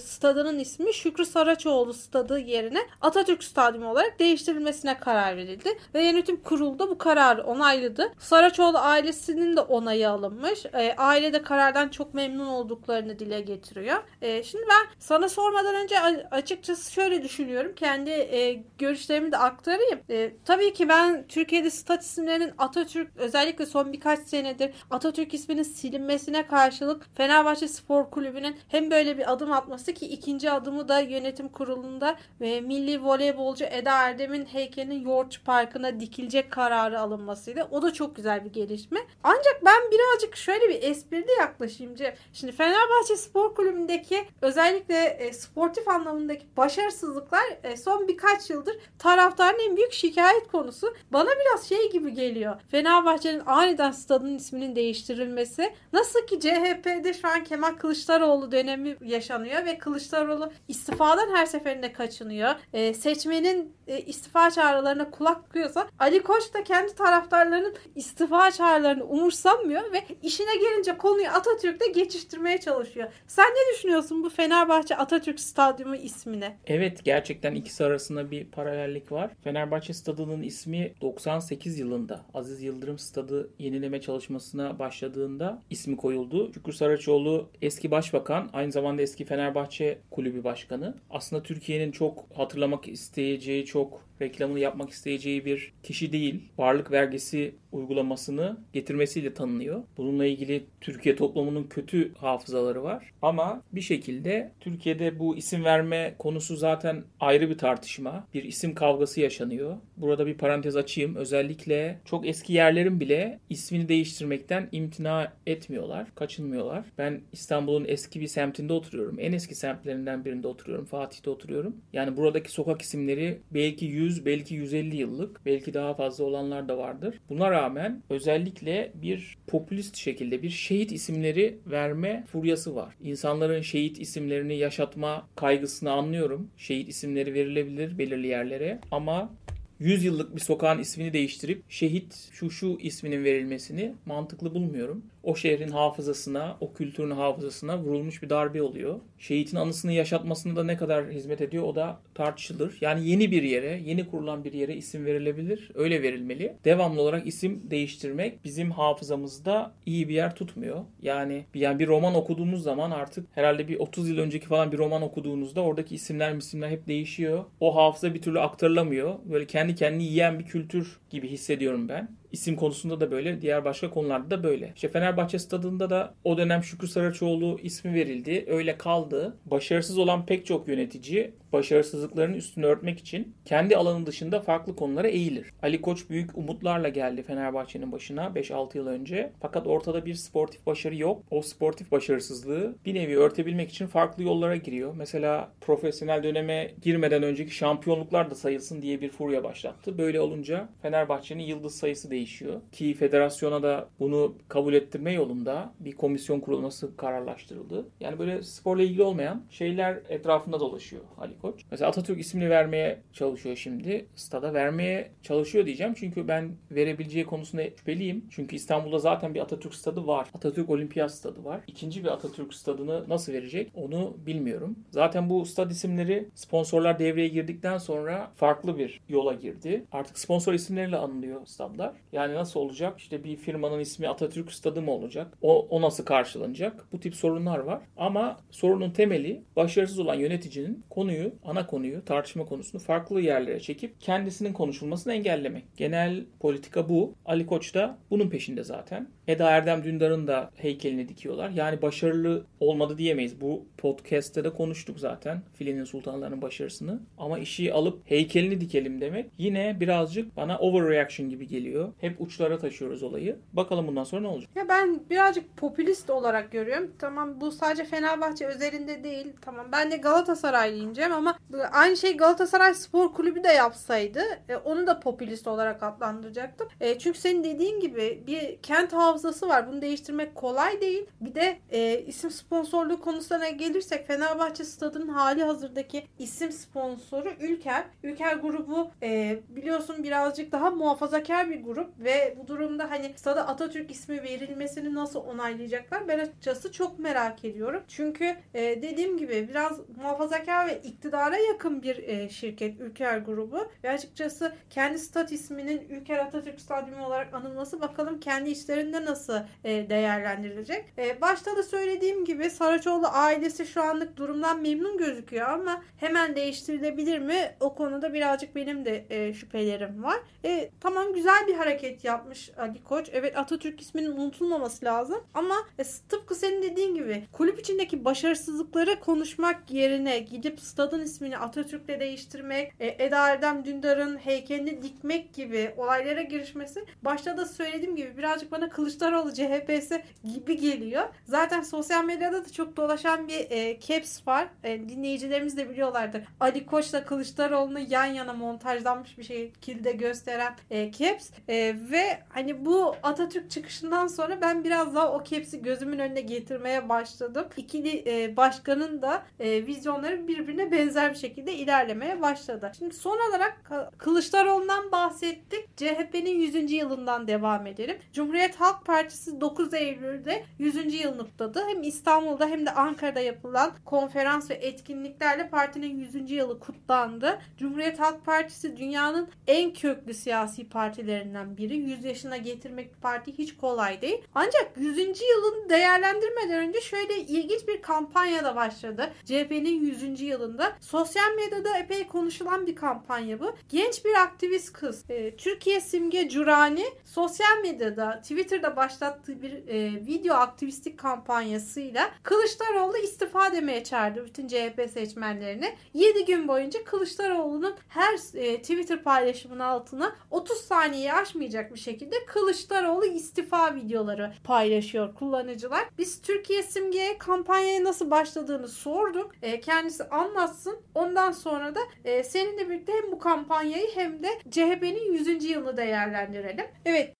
stadının 0.00 0.58
ismi 0.58 0.94
Şükrü 0.94 1.24
Saraçoğlu 1.26 1.94
stadı 1.94 2.38
yerine 2.38 2.78
Atatürk 3.00 3.44
Stadyumu 3.44 3.90
olarak 3.90 4.18
değiştirilmesine 4.18 4.98
karar 4.98 5.36
verildi. 5.36 5.78
Ve 5.94 6.04
yönetim 6.04 6.42
kurulu 6.42 6.78
da 6.78 6.90
bu 6.90 6.98
kararı 6.98 7.42
onayladı. 7.42 8.12
Saraçoğlu 8.18 8.78
ailesinin 8.78 9.56
de 9.56 9.60
onayı 9.60 10.10
alınmış. 10.10 10.66
E, 10.66 10.94
aile 10.96 11.32
de 11.32 11.42
karardan 11.42 11.88
çok 11.88 12.14
memnun 12.14 12.46
olduklarını 12.46 13.18
dile 13.18 13.40
getiriyor. 13.40 13.96
E, 14.22 14.42
şimdi 14.42 14.64
ben 14.70 14.86
sana 14.98 15.28
sormadan 15.28 15.74
önce 15.74 16.00
açıkçası 16.30 16.92
şöyle 16.92 17.22
düşünüyorum. 17.22 17.72
Kendi 17.76 18.10
e, 18.10 18.62
görüşlerimi 18.78 19.32
de 19.32 19.36
aktarayım. 19.36 20.00
E, 20.10 20.32
tabii 20.44 20.72
ki 20.72 20.88
ben 20.88 21.26
Türkiye'de 21.28 21.70
stat 21.70 22.02
isimlerinin 22.02 22.52
Atatürk 22.58 23.16
özellikle 23.16 23.66
son 23.66 23.92
birkaç 23.92 24.18
senedir 24.18 24.74
Atatürk 24.90 25.34
isminin 25.34 25.62
silinmesine 25.62 26.46
karşılık 26.46 27.06
Fenerbahçe 27.14 27.68
Spor 27.68 28.10
Kulübü'nün 28.10 28.56
hem 28.68 28.90
böyle 28.90 29.18
bir 29.18 29.32
adım 29.38 29.52
atması 29.52 29.92
ki 29.92 30.07
ikinci 30.07 30.50
adımı 30.50 30.88
da 30.88 31.00
yönetim 31.00 31.49
kurulunda 31.49 32.16
ve 32.40 32.61
milli 32.61 33.04
voleybolcu 33.04 33.64
Eda 33.64 33.92
Erdem'in 33.92 34.45
heykelinin 34.45 35.00
Yoğurtçu 35.00 35.45
Parkı'na 35.45 36.00
dikilecek 36.00 36.50
kararı 36.50 37.00
alınmasıydı. 37.00 37.68
O 37.71 37.83
da 37.83 37.92
çok 37.92 38.16
güzel 38.16 38.45
bir 38.45 38.52
gelişme. 38.52 39.00
Ancak 39.25 39.61
ben 39.64 39.83
birazcık 39.90 40.37
şöyle 40.37 40.68
bir 40.68 40.83
esprili 40.83 41.30
yaklaşayım. 41.38 41.95
Şimdi 42.33 42.52
Fenerbahçe 42.52 43.16
Spor 43.16 43.54
Kulübü'ndeki 43.54 44.25
özellikle 44.42 45.04
e, 45.04 45.33
sportif 45.33 45.88
anlamındaki 45.88 46.47
başarısızlıklar 46.57 47.45
e, 47.62 47.76
son 47.76 48.09
birkaç 48.09 48.50
yıldır 48.50 48.76
taraftarın 48.99 49.71
en 49.71 49.76
büyük 49.76 49.92
şikayet 49.92 50.49
konusu. 50.49 50.95
Bana 51.12 51.28
biraz 51.28 51.68
şey 51.68 51.90
gibi 51.90 52.14
geliyor. 52.14 52.57
Fenerbahçe'nin 52.71 53.42
aniden 53.47 53.90
stadın 53.90 54.37
isminin 54.37 54.76
değiştirilmesi. 54.76 55.75
Nasıl 55.92 56.26
ki 56.26 56.40
CHP'de 56.40 57.14
şu 57.14 57.28
an 57.28 57.45
Kemal 57.45 57.73
Kılıçdaroğlu 57.73 58.52
dönemi 58.52 58.97
yaşanıyor 59.04 59.27
ve 59.66 59.78
Kılıçdaroğlu 59.78 60.52
istifadan 60.68 61.37
her 61.37 61.47
seferinde 61.47 61.92
kaçınıyor. 61.92 62.54
E, 62.73 62.94
seçmenin 62.94 63.73
e, 63.87 64.00
istifa 64.00 64.50
çağrılarına 64.50 65.11
kulak 65.11 65.44
tıkıyorsa 65.44 65.88
Ali 65.99 66.23
Koç 66.23 66.54
da 66.54 66.64
kendi 66.64 66.94
taraftarlarının 66.94 67.75
istifa 67.94 68.50
çağrılarını 68.50 69.04
umursamıyor 69.04 69.92
ve 69.92 70.04
işine 70.23 70.56
gelince 70.56 70.97
konuyu 70.97 71.28
Atatürk'te 71.28 71.87
geçiştirmeye 71.87 72.58
çalışıyor. 72.61 73.08
Sen 73.26 73.47
ne 73.47 73.75
düşünüyorsun 73.75 74.25
bu 74.25 74.30
Fenerbahçe 74.30 74.97
Atatürk 74.97 75.40
Stadyumu 75.40 75.97
ismine? 75.97 76.56
Evet 76.66 77.04
gerçekten 77.04 77.54
ikisi 77.54 77.85
arasında 77.85 78.30
bir 78.30 78.44
paralellik 78.44 79.12
var. 79.12 79.30
Fenerbahçe 79.44 79.92
Stadı'nın 79.92 80.42
ismi 80.42 80.92
98 81.00 81.78
yılında 81.78 82.25
Aziz 82.35 82.62
Yıldırım 82.62 82.99
Stadı 82.99 83.50
yenileme 83.58 84.00
çalışmasına 84.00 84.78
başladığında 84.78 85.62
ismi 85.70 85.97
koyuldu. 85.97 86.52
Şükrü 86.54 86.73
Saraçoğlu 86.73 87.50
eski 87.62 87.90
başbakan 87.90 88.50
aynı 88.52 88.73
zamanda 88.73 89.02
eski 89.02 89.17
Fenerbahçe 89.25 89.98
kulübü 90.10 90.44
başkanı. 90.44 90.94
Aslında 91.10 91.42
Türkiye'nin 91.42 91.92
çok 91.92 92.26
hatırlamak 92.34 92.88
isteyeceği 92.88 93.64
çok 93.66 94.08
reklamını 94.22 94.60
yapmak 94.60 94.90
isteyeceği 94.90 95.44
bir 95.44 95.72
kişi 95.82 96.12
değil. 96.12 96.42
Varlık 96.58 96.90
vergisi 96.90 97.54
uygulamasını 97.72 98.56
getirmesiyle 98.72 99.34
tanınıyor. 99.34 99.82
Bununla 99.96 100.26
ilgili 100.26 100.64
Türkiye 100.80 101.16
toplumunun 101.16 101.64
kötü 101.64 102.14
hafızaları 102.14 102.82
var. 102.82 103.12
Ama 103.22 103.62
bir 103.72 103.80
şekilde 103.80 104.52
Türkiye'de 104.60 105.18
bu 105.18 105.37
isim 105.37 105.64
verme 105.64 106.14
konusu 106.18 106.56
zaten 106.56 107.04
ayrı 107.20 107.50
bir 107.50 107.58
tartışma. 107.58 108.26
Bir 108.34 108.44
isim 108.44 108.75
kavgası 108.75 109.20
yaşanıyor. 109.20 109.76
Burada 109.96 110.26
bir 110.26 110.34
parantez 110.34 110.76
açayım. 110.76 111.16
Özellikle 111.16 111.98
çok 112.04 112.26
eski 112.26 112.52
yerlerin 112.52 113.00
bile 113.00 113.40
ismini 113.50 113.88
değiştirmekten 113.88 114.68
imtina 114.72 115.32
etmiyorlar, 115.46 116.14
kaçınmıyorlar. 116.14 116.84
Ben 116.98 117.20
İstanbul'un 117.32 117.84
eski 117.88 118.20
bir 118.20 118.26
semtinde 118.26 118.72
oturuyorum. 118.72 119.16
En 119.20 119.32
eski 119.32 119.54
semtlerinden 119.54 120.25
birinde 120.25 120.48
oturuyorum. 120.48 120.84
Fatih'te 120.84 121.30
oturuyorum. 121.30 121.76
Yani 121.92 122.16
buradaki 122.16 122.52
sokak 122.52 122.82
isimleri 122.82 123.38
belki 123.50 123.84
100, 123.84 124.26
belki 124.26 124.54
150 124.54 124.96
yıllık, 124.96 125.46
belki 125.46 125.75
daha 125.75 125.94
fazla 125.94 126.25
olanlar 126.25 126.68
da 126.68 126.78
vardır. 126.78 127.20
Buna 127.28 127.50
rağmen 127.58 128.02
özellikle 128.10 128.92
bir 128.94 129.36
popülist 129.46 129.96
şekilde 129.96 130.42
bir 130.42 130.50
şehit 130.50 130.92
isimleri 130.92 131.58
verme 131.66 132.24
furyası 132.32 132.74
var. 132.74 132.94
İnsanların 133.02 133.62
şehit 133.62 134.00
isimlerini 134.00 134.56
yaşatma 134.56 135.28
kaygısını 135.36 135.92
anlıyorum. 135.92 136.50
Şehit 136.56 136.88
isimleri 136.88 137.34
verilebilir 137.34 137.98
belirli 137.98 138.26
yerlere 138.26 138.80
ama 138.90 139.30
100 139.78 140.04
yıllık 140.04 140.36
bir 140.36 140.40
sokağın 140.40 140.78
ismini 140.78 141.12
değiştirip 141.12 141.62
şehit 141.68 142.28
şu 142.32 142.50
şu 142.50 142.78
isminin 142.80 143.24
verilmesini 143.24 143.94
mantıklı 144.06 144.54
bulmuyorum 144.54 145.02
o 145.28 145.37
şehrin 145.37 145.68
hafızasına, 145.68 146.56
o 146.61 146.73
kültürün 146.73 147.11
hafızasına 147.11 147.78
vurulmuş 147.78 148.23
bir 148.23 148.30
darbe 148.30 148.62
oluyor. 148.62 149.00
Şehitin 149.18 149.56
anısını 149.56 149.92
yaşatmasında 149.92 150.61
da 150.61 150.64
ne 150.64 150.76
kadar 150.76 151.11
hizmet 151.11 151.40
ediyor 151.40 151.64
o 151.64 151.75
da 151.75 152.00
tartışılır. 152.14 152.78
Yani 152.80 153.08
yeni 153.08 153.30
bir 153.30 153.42
yere, 153.42 153.80
yeni 153.85 154.11
kurulan 154.11 154.44
bir 154.44 154.52
yere 154.52 154.76
isim 154.76 155.06
verilebilir. 155.06 155.70
Öyle 155.75 156.02
verilmeli. 156.02 156.56
Devamlı 156.64 157.02
olarak 157.02 157.26
isim 157.26 157.62
değiştirmek 157.70 158.44
bizim 158.44 158.70
hafızamızda 158.70 159.73
iyi 159.87 160.08
bir 160.08 160.14
yer 160.14 160.35
tutmuyor. 160.35 160.85
Yani 161.02 161.44
bir, 161.54 161.61
yani 161.61 161.78
bir 161.78 161.87
roman 161.87 162.14
okuduğunuz 162.14 162.62
zaman 162.62 162.90
artık 162.90 163.26
herhalde 163.35 163.68
bir 163.68 163.78
30 163.78 164.08
yıl 164.08 164.18
önceki 164.18 164.47
falan 164.47 164.73
bir 164.73 164.78
roman 164.78 165.02
okuduğunuzda 165.02 165.61
oradaki 165.61 165.94
isimler 165.94 166.35
isimler 166.35 166.68
hep 166.68 166.87
değişiyor. 166.87 167.44
O 167.61 167.76
hafıza 167.76 168.14
bir 168.14 168.23
türlü 168.23 168.40
aktarılamıyor. 168.40 169.14
Böyle 169.25 169.47
kendi 169.47 169.75
kendini 169.75 170.04
yiyen 170.04 170.38
bir 170.38 170.44
kültür 170.44 170.99
gibi 171.11 171.28
hissediyorum 171.28 171.88
ben. 171.88 172.18
İsim 172.32 172.56
konusunda 172.56 173.00
da 173.00 173.11
böyle, 173.11 173.40
diğer 173.40 173.64
başka 173.64 173.90
konularda 173.90 174.30
da 174.30 174.42
böyle. 174.42 174.73
İşte 174.75 174.88
Fenerbahçe 174.88 175.38
stadında 175.38 175.90
da 175.90 176.14
o 176.25 176.38
dönem 176.38 176.62
Şükrü 176.62 176.88
Saraçoğlu 176.88 177.58
ismi 177.62 177.94
verildi. 177.94 178.44
Öyle 178.49 178.78
kaldı. 178.78 179.37
Başarısız 179.47 179.99
olan 179.99 180.26
pek 180.26 180.47
çok 180.47 180.68
yönetici 180.68 181.32
başarısızlıklarının 181.52 182.37
üstünü 182.37 182.66
örtmek 182.66 182.99
için 182.99 183.35
kendi 183.44 183.76
alanı 183.76 184.06
dışında 184.06 184.40
farklı 184.40 184.76
konulara 184.76 185.08
eğilir. 185.08 185.52
Ali 185.62 185.81
Koç 185.81 186.11
büyük 186.11 186.38
umutlarla 186.38 186.88
geldi 186.88 187.22
Fenerbahçe'nin 187.22 187.92
başına 187.92 188.26
5-6 188.26 188.76
yıl 188.76 188.87
önce. 188.87 189.33
Fakat 189.40 189.66
ortada 189.66 190.07
bir 190.07 190.14
sportif 190.14 190.66
başarı 190.66 190.96
yok. 190.96 191.22
O 191.31 191.42
sportif 191.42 191.92
başarısızlığı 191.92 192.74
bir 192.85 192.94
nevi 192.94 193.18
örtebilmek 193.18 193.70
için 193.70 193.87
farklı 193.87 194.22
yollara 194.22 194.57
giriyor. 194.57 194.94
Mesela 194.96 195.52
profesyonel 195.61 196.22
döneme 196.22 196.70
girmeden 196.83 197.22
önceki 197.22 197.55
şampiyonluklar 197.55 198.31
da 198.31 198.35
sayılsın 198.35 198.83
diye 198.83 199.00
bir 199.00 199.11
furya 199.11 199.44
başlattı. 199.44 199.98
Böyle 199.98 200.20
olunca 200.20 200.68
Fenerbahçe'nin 200.83 201.42
yıldız 201.42 201.74
sayısı 201.74 202.11
değişiyor. 202.18 202.61
Ki 202.72 202.94
federasyona 202.94 203.62
da 203.62 203.88
bunu 204.00 204.35
kabul 204.48 204.74
ettirme 204.74 205.12
yolunda 205.12 205.72
bir 205.81 205.92
komisyon 205.92 206.40
kurulması 206.40 206.96
kararlaştırıldı. 206.96 207.87
Yani 208.00 208.18
böyle 208.18 208.42
sporla 208.42 208.83
ilgili 208.83 209.02
olmayan 209.02 209.42
şeyler 209.50 209.98
etrafında 210.09 210.61
dolaşıyor 210.61 211.02
Ali 211.18 211.38
Koç. 211.38 211.64
Mesela 211.70 211.88
Atatürk 211.88 212.20
ismini 212.20 212.50
vermeye 212.50 212.98
çalışıyor 213.12 213.57
şimdi. 213.57 214.07
Stada 214.16 214.54
vermeye 214.54 215.11
çalışıyor 215.22 215.66
diyeceğim. 215.66 215.94
Çünkü 215.96 216.28
ben 216.28 216.50
verebileceği 216.70 217.26
konusunda 217.26 217.64
şüpheliyim. 217.64 218.24
Çünkü 218.31 218.57
İstanbul'da 218.57 218.98
zaten 218.98 219.35
bir 219.35 219.40
Atatürk 219.40 219.74
stadı 219.74 220.07
var. 220.07 220.28
Atatürk 220.35 220.70
Olimpiyat 220.70 221.12
stadı 221.12 221.44
var. 221.44 221.61
İkinci 221.66 222.04
bir 222.04 222.09
Atatürk 222.09 222.54
stadını 222.54 223.09
nasıl 223.09 223.33
verecek 223.33 223.70
onu 223.74 224.16
bilmiyorum. 224.26 224.76
Zaten 224.90 225.31
bu 225.31 225.46
stad 225.46 225.70
isimleri 225.70 226.28
sponsorlar 226.35 226.98
devreye 226.98 227.28
girdikten 227.28 227.78
sonra 227.78 228.31
farklı 228.37 228.78
bir 228.78 229.00
yola 229.09 229.33
girdi. 229.33 229.85
Artık 229.92 230.18
sponsor 230.18 230.54
isimleriyle 230.54 230.96
anılıyor 230.96 231.46
stadlar. 231.46 231.92
Yani 232.12 232.35
nasıl 232.35 232.61
olacak? 232.61 232.99
İşte 232.99 233.25
bir 233.25 233.37
firmanın 233.37 233.81
ismi 233.81 234.09
Atatürk 234.09 234.53
stadı 234.53 234.83
mı 234.83 234.90
olacak? 234.90 235.38
O, 235.42 235.66
o 235.71 235.83
nasıl 235.83 236.05
karşılanacak? 236.05 236.87
Bu 236.92 237.01
tip 237.01 237.14
sorunlar 237.14 237.59
var. 237.59 237.83
Ama 237.97 238.40
sorunun 238.51 238.90
temeli 238.90 239.42
başarısız 239.57 239.99
olan 239.99 240.14
yöneticinin 240.14 240.85
konuyu, 240.90 241.35
ana 241.44 241.66
konuyu, 241.66 242.05
tartışma 242.05 242.44
konusunu 242.44 242.81
farklı 242.81 243.21
yerlere 243.21 243.61
çekip 243.61 244.01
kendisinin 244.01 244.53
konuşulmasını 244.53 245.12
engellemek. 245.12 245.64
Genel 245.77 246.25
politika 246.40 246.88
bu. 246.88 247.14
Ali 247.27 247.47
Koç 247.47 247.75
da 247.75 247.99
bunun 248.11 248.31
peşinde 248.31 248.64
zaten. 248.64 249.09
Eda 249.28 249.50
Erdem 249.50 249.84
Dündar'ın 249.84 250.26
da 250.26 250.50
heykelini 250.56 251.08
dikiyorlar. 251.08 251.50
Yani 251.50 251.82
başarılı 251.82 252.44
olmadı 252.60 252.98
diyemeyiz. 252.98 253.40
Bu 253.40 253.66
podcast'te 253.78 254.44
de 254.44 254.50
konuştuk 254.50 255.00
zaten. 255.00 255.42
Filenin 255.54 255.84
Sultanlarının 255.84 256.42
başarısını. 256.42 257.00
Ama 257.18 257.38
işi 257.38 257.72
alıp 257.72 258.10
heykelini 258.10 258.60
dikelim 258.60 259.00
demek 259.00 259.30
yine 259.38 259.80
birazcık 259.80 260.36
bana 260.36 260.58
overreaction 260.58 261.30
gibi 261.30 261.46
geliyor. 261.48 261.92
Hep 262.00 262.20
uçlara 262.20 262.58
taşıyoruz 262.58 263.02
olayı. 263.02 263.36
Bakalım 263.52 263.86
bundan 263.86 264.04
sonra 264.04 264.22
ne 264.22 264.28
olacak? 264.28 264.50
Ya 264.54 264.68
ben 264.68 265.00
birazcık 265.10 265.56
popülist 265.56 266.10
olarak 266.10 266.52
görüyorum. 266.52 266.92
Tamam 266.98 267.40
bu 267.40 267.52
sadece 267.52 267.84
Fenerbahçe 267.84 268.46
özelinde 268.46 269.04
değil. 269.04 269.26
Tamam 269.40 269.66
ben 269.72 269.90
de 269.90 269.96
Galatasaraylıyım 269.96 271.12
ama 271.12 271.38
aynı 271.72 271.96
şey 271.96 272.16
Galatasaray 272.16 272.74
Spor 272.74 273.12
Kulübü 273.12 273.44
de 273.44 273.48
yapsaydı 273.48 274.20
e, 274.48 274.56
onu 274.56 274.86
da 274.86 275.00
popülist 275.00 275.46
olarak 275.46 275.82
adlandıracaktım. 275.82 276.68
E, 276.80 276.98
çünkü 276.98 277.18
senin 277.18 277.44
dediğin 277.44 277.80
gibi 277.80 278.22
bir 278.26 278.56
kent 278.62 278.92
hafızası 279.18 279.48
var. 279.48 279.68
Bunu 279.68 279.83
değiştirmek 279.83 280.35
kolay 280.35 280.81
değil. 280.81 281.07
Bir 281.20 281.35
de 281.35 281.59
e, 281.70 282.00
isim 282.00 282.31
sponsorluğu 282.31 283.00
konusuna 283.00 283.48
gelirsek 283.48 284.07
Fenerbahçe 284.07 284.64
stadının 284.64 285.09
hali 285.09 285.44
hazırdaki 285.44 286.07
isim 286.18 286.52
sponsoru 286.52 287.31
Ülker. 287.40 287.85
Ülker 288.02 288.37
grubu 288.37 288.90
e, 289.02 289.38
biliyorsun 289.48 290.02
birazcık 290.02 290.52
daha 290.52 290.70
muhafazakar 290.70 291.50
bir 291.50 291.62
grup 291.62 291.90
ve 291.98 292.37
bu 292.42 292.48
durumda 292.48 292.90
hani 292.90 293.12
stada 293.16 293.48
Atatürk 293.48 293.90
ismi 293.90 294.22
verilmesini 294.22 294.94
nasıl 294.94 295.20
onaylayacaklar? 295.20 296.09
Ben 296.09 296.18
açıkçası 296.18 296.72
çok 296.72 296.98
merak 296.98 297.44
ediyorum. 297.44 297.83
Çünkü 297.88 298.37
e, 298.54 298.83
dediğim 298.83 299.18
gibi 299.18 299.48
biraz 299.48 299.81
muhafazakar 299.96 300.66
ve 300.66 300.81
iktidara 300.85 301.37
yakın 301.37 301.83
bir 301.83 302.09
e, 302.09 302.28
şirket 302.28 302.81
Ülker 302.81 303.18
grubu 303.18 303.70
ve 303.85 303.90
açıkçası 303.90 304.54
kendi 304.70 304.98
stat 304.98 305.33
isminin 305.33 305.88
Ülker 305.88 306.18
Atatürk 306.18 306.61
Stadyumu 306.61 307.07
olarak 307.07 307.35
anılması 307.35 307.81
bakalım 307.81 308.20
kendi 308.20 308.50
içlerinde 308.50 309.04
nasıl 309.09 309.38
e, 309.64 309.90
değerlendirilecek. 309.90 310.85
E, 310.99 311.21
başta 311.21 311.57
da 311.57 311.62
söylediğim 311.62 312.25
gibi 312.25 312.51
Saraçoğlu 312.51 313.07
ailesi 313.07 313.66
şu 313.66 313.83
anlık 313.83 314.16
durumdan 314.16 314.62
memnun 314.62 314.99
gözüküyor 314.99 315.49
ama 315.49 315.83
hemen 315.97 316.37
değiştirilebilir 316.37 317.18
mi? 317.18 317.55
O 317.61 317.75
konuda 317.75 318.14
birazcık 318.14 318.57
benim 318.57 318.85
de 318.85 319.07
e, 319.11 319.35
şüphelerim 319.35 320.03
var. 320.03 320.18
E, 320.44 320.71
tamam 320.81 321.12
güzel 321.14 321.47
bir 321.47 321.55
hareket 321.55 322.05
yapmış 322.05 322.51
Ali 322.59 322.85
Koç. 322.85 323.11
Evet 323.12 323.38
Atatürk 323.38 323.81
isminin 323.81 324.16
unutulmaması 324.16 324.85
lazım. 324.85 325.25
Ama 325.35 325.55
e, 325.79 325.83
tıpkı 326.09 326.35
senin 326.35 326.62
dediğin 326.62 326.94
gibi 326.94 327.25
kulüp 327.33 327.59
içindeki 327.59 328.05
başarısızlıkları 328.05 329.01
konuşmak 329.01 329.71
yerine 329.71 330.18
gidip 330.18 330.61
stadın 330.61 331.01
ismini 331.01 331.38
Atatürk'le 331.38 332.01
değiştirmek, 332.01 332.73
Eda 332.81 333.29
Erdem 333.29 333.64
Dündar'ın 333.64 334.16
heykelini 334.16 334.83
dikmek 334.83 335.35
gibi 335.35 335.75
olaylara 335.77 336.23
girişmesi 336.23 336.85
başta 337.03 337.37
da 337.37 337.47
söylediğim 337.47 337.97
gibi 337.97 338.16
birazcık 338.16 338.53
bana 338.53 338.68
Kılıçdaroğlu 338.98 339.32
CHP'si 339.34 340.02
gibi 340.34 340.56
geliyor. 340.56 341.08
Zaten 341.24 341.62
sosyal 341.62 342.04
medyada 342.04 342.44
da 342.44 342.52
çok 342.52 342.76
dolaşan 342.76 343.28
bir 343.28 343.50
e, 343.50 343.80
caps 343.80 344.26
var. 344.26 344.48
E, 344.64 344.88
dinleyicilerimiz 344.88 345.56
de 345.56 345.70
biliyorlardır. 345.70 346.22
Ali 346.40 346.66
Koç'la 346.66 347.04
Kılıçdaroğlu'nu 347.04 347.78
yan 347.78 348.04
yana 348.04 348.32
montajlanmış 348.32 349.18
bir 349.18 349.22
şekilde 349.22 349.92
gösteren 349.92 350.54
e, 350.70 350.92
caps. 350.92 351.30
E, 351.48 351.76
ve 351.90 352.18
hani 352.28 352.64
bu 352.64 352.94
Atatürk 353.02 353.50
çıkışından 353.50 354.06
sonra 354.06 354.40
ben 354.40 354.64
biraz 354.64 354.94
daha 354.94 355.12
o 355.12 355.24
caps'i 355.24 355.62
gözümün 355.62 355.98
önüne 355.98 356.20
getirmeye 356.20 356.88
başladım. 356.88 357.46
İkili 357.56 358.04
e, 358.06 358.37
başkanın 358.37 359.02
da 359.02 359.22
e, 359.40 359.66
vizyonları 359.66 360.28
birbirine 360.28 360.72
benzer 360.72 361.11
bir 361.11 361.18
şekilde 361.18 361.54
ilerlemeye 361.54 362.22
başladı. 362.22 362.72
Şimdi 362.78 362.94
son 362.94 363.18
olarak 363.30 363.70
Kılıçdaroğlu'ndan 363.98 364.92
bahsettik. 364.92 365.76
CHP'nin 365.76 366.38
100. 366.38 366.72
yılından 366.72 367.28
devam 367.28 367.66
edelim. 367.66 367.98
Cumhuriyet 368.12 368.56
Halk 368.56 368.88
Partisi 368.88 369.40
9 369.40 369.74
Eylül'de 369.74 370.44
100. 370.59 370.94
yılını 370.94 371.24
kutladı. 371.24 371.64
Hem 371.68 371.83
İstanbul'da 371.83 372.46
hem 372.46 372.66
de 372.66 372.70
Ankara'da 372.70 373.20
yapılan 373.20 373.72
konferans 373.85 374.51
ve 374.51 374.55
etkinliklerle 374.55 375.48
partinin 375.48 375.98
100. 375.98 376.31
yılı 376.31 376.61
kutlandı. 376.61 377.38
Cumhuriyet 377.59 378.01
Halk 378.01 378.24
Partisi 378.24 378.77
dünyanın 378.77 379.29
en 379.46 379.72
köklü 379.72 380.14
siyasi 380.14 380.68
partilerinden 380.68 381.57
biri. 381.57 381.77
100 381.77 382.05
yaşına 382.05 382.37
getirmek 382.37 382.94
bir 382.94 383.01
parti 383.01 383.38
hiç 383.38 383.57
kolay 383.57 384.03
değil. 384.03 384.22
Ancak 384.35 384.72
100. 384.77 384.98
yılını 384.98 385.68
değerlendirmeden 385.68 386.68
önce 386.68 386.81
şöyle 386.81 387.16
ilginç 387.20 387.68
bir 387.68 387.83
kampanya 387.83 388.44
da 388.44 388.57
başladı. 388.57 389.11
CHP'nin 389.24 389.81
100. 389.81 390.20
yılında. 390.20 390.72
Sosyal 390.81 391.35
medyada 391.37 391.79
epey 391.79 392.07
konuşulan 392.07 392.66
bir 392.66 392.77
kampanya 392.77 393.40
bu. 393.40 393.57
Genç 393.68 394.05
bir 394.05 394.14
aktivist 394.14 394.72
kız. 394.72 395.05
E, 395.11 395.37
Türkiye 395.37 395.81
Simge 395.81 396.29
Curani 396.29 396.85
sosyal 397.05 397.59
medyada 397.62 398.20
Twitter'da 398.22 398.67
başlattığı 398.76 399.42
bir 399.42 399.52
e, 399.68 400.07
video 400.07 400.35
aktivistlik 400.35 400.98
kampanyasıyla 400.98 402.11
Kılıçdaroğlu 402.22 402.96
istifa 402.96 403.52
demeye 403.52 403.85
çağırdı 403.85 404.24
bütün 404.24 404.48
CHP 404.48 404.90
seçmenlerini. 404.90 405.76
7 405.94 406.24
gün 406.24 406.48
boyunca 406.48 406.85
Kılıçdaroğlu'nun 406.85 407.74
her 407.88 408.14
e, 408.35 408.62
Twitter 408.62 409.02
paylaşımının 409.02 409.61
altına 409.61 410.16
30 410.31 410.59
saniyeyi 410.59 411.12
aşmayacak 411.12 411.74
bir 411.74 411.78
şekilde 411.78 412.24
Kılıçdaroğlu 412.26 413.07
istifa 413.07 413.74
videoları 413.74 414.33
paylaşıyor 414.44 415.14
kullanıcılar. 415.14 415.85
Biz 415.98 416.22
Türkiye 416.22 416.62
Simge'ye 416.62 417.18
kampanyaya 417.18 417.85
nasıl 417.85 418.11
başladığını 418.11 418.68
sorduk. 418.68 419.33
E, 419.42 419.61
kendisi 419.61 420.04
anlatsın. 420.04 420.78
Ondan 420.94 421.33
sonra 421.33 421.74
da 421.74 421.81
e, 422.04 422.24
seninle 422.24 422.68
birlikte 422.68 422.92
hem 422.92 423.12
bu 423.12 423.18
kampanyayı 423.18 423.88
hem 423.94 424.22
de 424.22 424.28
CHP'nin 424.50 425.12
100. 425.12 425.44
yılını 425.44 425.76
değerlendirelim. 425.76 426.66
Evet 426.85 427.14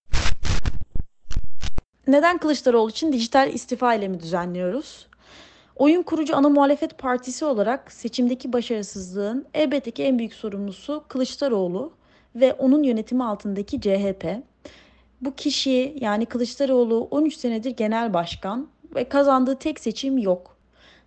neden 2.09 2.39
Kılıçdaroğlu 2.39 2.91
için 2.91 3.13
dijital 3.13 3.55
istifa 3.55 3.95
eylemi 3.95 4.21
düzenliyoruz? 4.21 5.07
Oyun 5.77 6.03
kurucu 6.03 6.37
ana 6.37 6.49
muhalefet 6.49 6.99
partisi 6.99 7.45
olarak 7.45 7.93
seçimdeki 7.93 8.53
başarısızlığın 8.53 9.47
elbette 9.55 9.91
ki 9.91 10.03
en 10.03 10.19
büyük 10.19 10.35
sorumlusu 10.35 11.05
Kılıçdaroğlu 11.09 11.93
ve 12.35 12.53
onun 12.53 12.83
yönetimi 12.83 13.25
altındaki 13.25 13.81
CHP. 13.81 14.27
Bu 15.21 15.35
kişi 15.35 15.97
yani 16.01 16.27
Kılıçdaroğlu 16.27 17.09
13 17.11 17.37
senedir 17.37 17.71
genel 17.71 18.15
başkan 18.15 18.69
ve 18.95 19.05
kazandığı 19.05 19.57
tek 19.57 19.81
seçim 19.81 20.19
yok. 20.19 20.57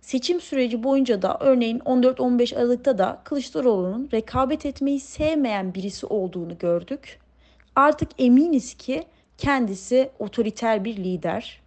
Seçim 0.00 0.40
süreci 0.40 0.82
boyunca 0.82 1.22
da 1.22 1.36
örneğin 1.40 1.78
14-15 1.78 2.56
Aralık'ta 2.56 2.98
da 2.98 3.20
Kılıçdaroğlu'nun 3.24 4.08
rekabet 4.12 4.66
etmeyi 4.66 5.00
sevmeyen 5.00 5.74
birisi 5.74 6.06
olduğunu 6.06 6.58
gördük. 6.58 7.20
Artık 7.76 8.08
eminiz 8.18 8.74
ki 8.74 9.04
kendisi 9.42 10.10
otoriter 10.18 10.84
bir 10.84 10.96
lider. 10.96 11.60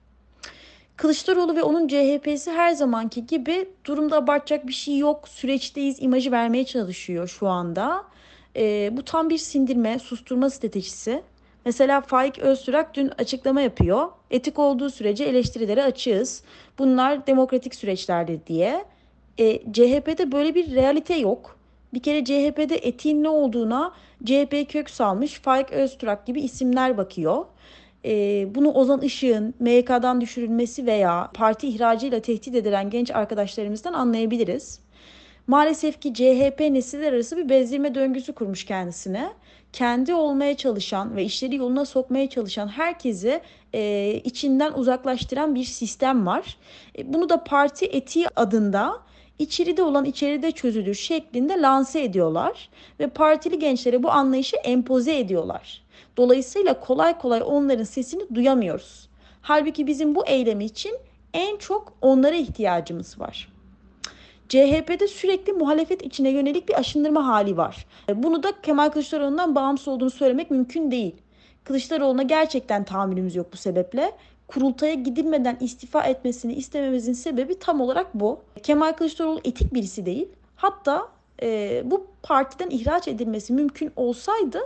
Kılıçdaroğlu 0.95 1.55
ve 1.55 1.63
onun 1.63 1.87
CHP'si 1.87 2.51
her 2.51 2.71
zamanki 2.71 3.25
gibi 3.25 3.69
durumda 3.85 4.17
abartacak 4.17 4.67
bir 4.67 4.73
şey 4.73 4.97
yok, 4.97 5.27
süreçteyiz 5.27 6.01
imajı 6.01 6.31
vermeye 6.31 6.65
çalışıyor 6.65 7.27
şu 7.27 7.47
anda. 7.47 8.03
E, 8.55 8.89
bu 8.97 9.05
tam 9.05 9.29
bir 9.29 9.37
sindirme, 9.37 9.99
susturma 9.99 10.49
stratejisi. 10.49 11.23
Mesela 11.65 12.01
Faik 12.01 12.39
Öztürk 12.39 12.93
dün 12.93 13.11
açıklama 13.17 13.61
yapıyor. 13.61 14.07
Etik 14.31 14.59
olduğu 14.59 14.89
sürece 14.89 15.23
eleştirilere 15.23 15.83
açığız. 15.83 16.43
Bunlar 16.79 17.27
demokratik 17.27 17.75
süreçlerdir 17.75 18.39
diye. 18.47 18.85
E, 19.37 19.73
CHP'de 19.73 20.31
böyle 20.31 20.55
bir 20.55 20.75
realite 20.75 21.15
yok. 21.15 21.57
Bir 21.93 22.03
kere 22.03 22.23
CHP'de 22.25 22.75
etiğin 22.75 23.23
ne 23.23 23.29
olduğuna 23.29 23.93
CHP 24.25 24.69
kök 24.69 24.89
salmış 24.89 25.33
Faik 25.33 25.71
Öztürk 25.71 26.25
gibi 26.25 26.41
isimler 26.41 26.97
bakıyor. 26.97 27.45
Ee, 28.05 28.47
bunu 28.55 28.71
Ozan 28.71 29.01
Işık'ın 29.01 29.53
MYK'dan 29.59 30.21
düşürülmesi 30.21 30.85
veya 30.85 31.31
parti 31.33 31.67
ihracıyla 31.67 32.19
tehdit 32.19 32.55
edilen 32.55 32.89
genç 32.89 33.11
arkadaşlarımızdan 33.11 33.93
anlayabiliriz. 33.93 34.79
Maalesef 35.47 36.01
ki 36.01 36.13
CHP 36.13 36.59
nesiller 36.59 37.13
arası 37.13 37.37
bir 37.37 37.49
bezdirme 37.49 37.95
döngüsü 37.95 38.33
kurmuş 38.33 38.65
kendisine. 38.65 39.29
Kendi 39.73 40.13
olmaya 40.13 40.57
çalışan 40.57 41.15
ve 41.15 41.23
işleri 41.23 41.55
yoluna 41.55 41.85
sokmaya 41.85 42.29
çalışan 42.29 42.67
herkesi 42.67 43.41
e, 43.73 44.13
içinden 44.23 44.73
uzaklaştıran 44.73 45.55
bir 45.55 45.63
sistem 45.63 46.25
var. 46.25 46.57
E, 46.97 47.13
bunu 47.13 47.29
da 47.29 47.43
parti 47.43 47.85
etiği 47.85 48.27
adında 48.35 49.01
içeride 49.39 49.83
olan 49.83 50.05
içeride 50.05 50.51
çözülür 50.51 50.95
şeklinde 50.95 51.61
lanse 51.61 52.03
ediyorlar 52.03 52.69
ve 52.99 53.07
partili 53.07 53.59
gençlere 53.59 54.03
bu 54.03 54.11
anlayışı 54.11 54.55
empoze 54.55 55.19
ediyorlar. 55.19 55.84
Dolayısıyla 56.17 56.79
kolay 56.79 57.17
kolay 57.17 57.41
onların 57.45 57.83
sesini 57.83 58.35
duyamıyoruz. 58.35 59.09
Halbuki 59.41 59.87
bizim 59.87 60.15
bu 60.15 60.25
eylem 60.25 60.61
için 60.61 60.97
en 61.33 61.57
çok 61.57 61.93
onlara 62.01 62.35
ihtiyacımız 62.35 63.19
var. 63.19 63.55
CHP'de 64.49 65.07
sürekli 65.07 65.53
muhalefet 65.53 66.05
içine 66.05 66.29
yönelik 66.29 66.69
bir 66.69 66.79
aşındırma 66.79 67.27
hali 67.27 67.57
var. 67.57 67.85
Bunu 68.13 68.43
da 68.43 68.61
Kemal 68.61 68.89
Kılıçdaroğlu'ndan 68.89 69.55
bağımsız 69.55 69.87
olduğunu 69.87 70.09
söylemek 70.09 70.51
mümkün 70.51 70.91
değil. 70.91 71.15
Kılıçdaroğlu'na 71.63 72.23
gerçekten 72.23 72.83
tahammülümüz 72.83 73.35
yok 73.35 73.53
bu 73.53 73.57
sebeple. 73.57 74.11
Kurultaya 74.47 74.93
gidilmeden 74.93 75.57
istifa 75.59 76.03
etmesini 76.03 76.53
istememizin 76.53 77.13
sebebi 77.13 77.59
tam 77.59 77.81
olarak 77.81 78.13
bu. 78.13 78.39
Kemal 78.63 78.93
Kılıçdaroğlu 78.93 79.39
etik 79.43 79.73
birisi 79.73 80.05
değil. 80.05 80.29
Hatta 80.55 81.07
e, 81.41 81.81
bu 81.85 82.07
partiden 82.23 82.69
ihraç 82.69 83.07
edilmesi 83.07 83.53
mümkün 83.53 83.91
olsaydı 83.95 84.59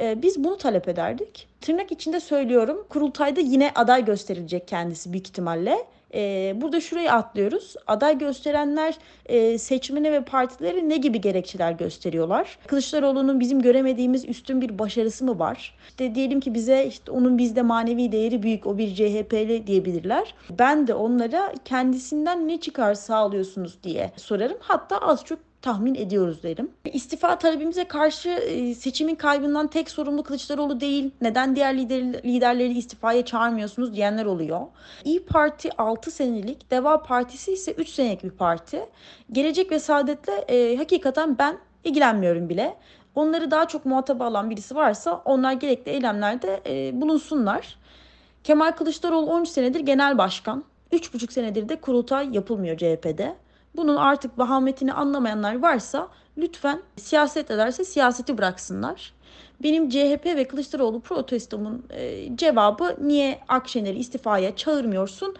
e, 0.00 0.22
biz 0.22 0.44
bunu 0.44 0.56
talep 0.56 0.88
ederdik. 0.88 1.48
Tırnak 1.60 1.92
içinde 1.92 2.20
söylüyorum 2.20 2.86
kurultayda 2.88 3.40
yine 3.40 3.72
aday 3.74 4.04
gösterilecek 4.04 4.68
kendisi 4.68 5.12
büyük 5.12 5.28
ihtimalle. 5.28 5.78
E, 6.14 6.52
burada 6.56 6.80
şurayı 6.80 7.12
atlıyoruz. 7.12 7.74
Aday 7.86 8.18
gösterenler 8.18 8.94
e, 9.26 9.58
seçmene 9.58 10.12
ve 10.12 10.24
partilere 10.24 10.88
ne 10.88 10.96
gibi 10.96 11.20
gerekçeler 11.20 11.72
gösteriyorlar? 11.72 12.58
Kılıçdaroğlu'nun 12.66 13.40
bizim 13.40 13.62
göremediğimiz 13.62 14.24
üstün 14.24 14.60
bir 14.60 14.78
başarısı 14.78 15.24
mı 15.24 15.38
var? 15.38 15.74
İşte 15.88 16.14
diyelim 16.14 16.40
ki 16.40 16.54
bize 16.54 16.84
işte 16.86 17.12
onun 17.12 17.38
bizde 17.38 17.62
manevi 17.62 18.12
değeri 18.12 18.42
büyük, 18.42 18.66
o 18.66 18.78
bir 18.78 18.94
CHP'li 18.94 19.66
diyebilirler. 19.66 20.34
Ben 20.50 20.86
de 20.86 20.94
onlara 20.94 21.54
kendisinden 21.64 22.48
ne 22.48 22.60
çıkar 22.60 22.94
sağlıyorsunuz 22.94 23.82
diye 23.82 24.12
sorarım. 24.16 24.56
Hatta 24.60 24.98
az 24.98 25.24
çok 25.24 25.38
tahmin 25.62 25.94
ediyoruz 25.94 26.42
derim. 26.42 26.70
İstifa 26.84 27.38
talebimize 27.38 27.84
karşı 27.84 28.28
e, 28.28 28.74
seçimin 28.74 29.14
kaybından 29.14 29.66
tek 29.66 29.90
sorumlu 29.90 30.22
Kılıçdaroğlu 30.22 30.80
değil. 30.80 31.10
Neden 31.20 31.56
diğer 31.56 31.78
lider, 31.78 32.02
liderleri 32.02 32.78
istifaya 32.78 33.24
çağırmıyorsunuz 33.24 33.94
diyenler 33.94 34.24
oluyor. 34.24 34.60
İyi 35.04 35.24
Parti 35.24 35.76
6 35.78 36.10
senelik, 36.10 36.70
Deva 36.70 37.02
Partisi 37.02 37.52
ise 37.52 37.72
3 37.72 37.88
senelik 37.88 38.24
bir 38.24 38.30
parti. 38.30 38.80
Gelecek 39.32 39.72
ve 39.72 39.78
Saadet'le 39.78 40.50
e, 40.50 40.76
hakikaten 40.76 41.38
ben 41.38 41.58
ilgilenmiyorum 41.84 42.48
bile. 42.48 42.76
Onları 43.14 43.50
daha 43.50 43.68
çok 43.68 43.86
muhatap 43.86 44.20
alan 44.20 44.50
birisi 44.50 44.74
varsa 44.74 45.22
onlar 45.24 45.52
gerekli 45.52 45.90
eylemlerde 45.90 46.60
e, 46.66 47.00
bulunsunlar. 47.00 47.78
Kemal 48.44 48.72
Kılıçdaroğlu 48.72 49.30
13 49.30 49.48
senedir 49.48 49.80
genel 49.80 50.18
başkan. 50.18 50.64
3,5 50.92 51.32
senedir 51.32 51.68
de 51.68 51.80
kurultay 51.80 52.28
yapılmıyor 52.32 52.76
CHP'de. 52.76 53.36
Bunun 53.76 53.96
artık 53.96 54.38
vahametini 54.38 54.92
anlamayanlar 54.92 55.62
varsa 55.62 56.08
lütfen 56.38 56.82
siyaset 56.96 57.50
ederse 57.50 57.84
siyaseti 57.84 58.38
bıraksınlar. 58.38 59.12
Benim 59.62 59.88
CHP 59.88 60.26
ve 60.26 60.48
Kılıçdaroğlu 60.48 61.00
protestomun 61.00 61.86
e, 61.90 62.36
cevabı 62.36 62.96
niye 63.00 63.40
Akşener'i 63.48 63.98
istifaya 63.98 64.56
çağırmıyorsun 64.56 65.36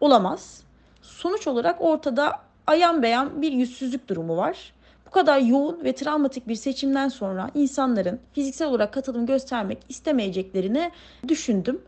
olamaz. 0.00 0.62
Sonuç 1.02 1.46
olarak 1.46 1.76
ortada 1.80 2.32
ayan 2.66 3.02
beyan 3.02 3.42
bir 3.42 3.52
yüzsüzlük 3.52 4.08
durumu 4.08 4.36
var. 4.36 4.72
Bu 5.06 5.10
kadar 5.10 5.38
yoğun 5.38 5.84
ve 5.84 5.94
travmatik 5.94 6.48
bir 6.48 6.54
seçimden 6.54 7.08
sonra 7.08 7.50
insanların 7.54 8.20
fiziksel 8.32 8.68
olarak 8.68 8.92
katılım 8.92 9.26
göstermek 9.26 9.78
istemeyeceklerini 9.88 10.90
düşündüm. 11.28 11.82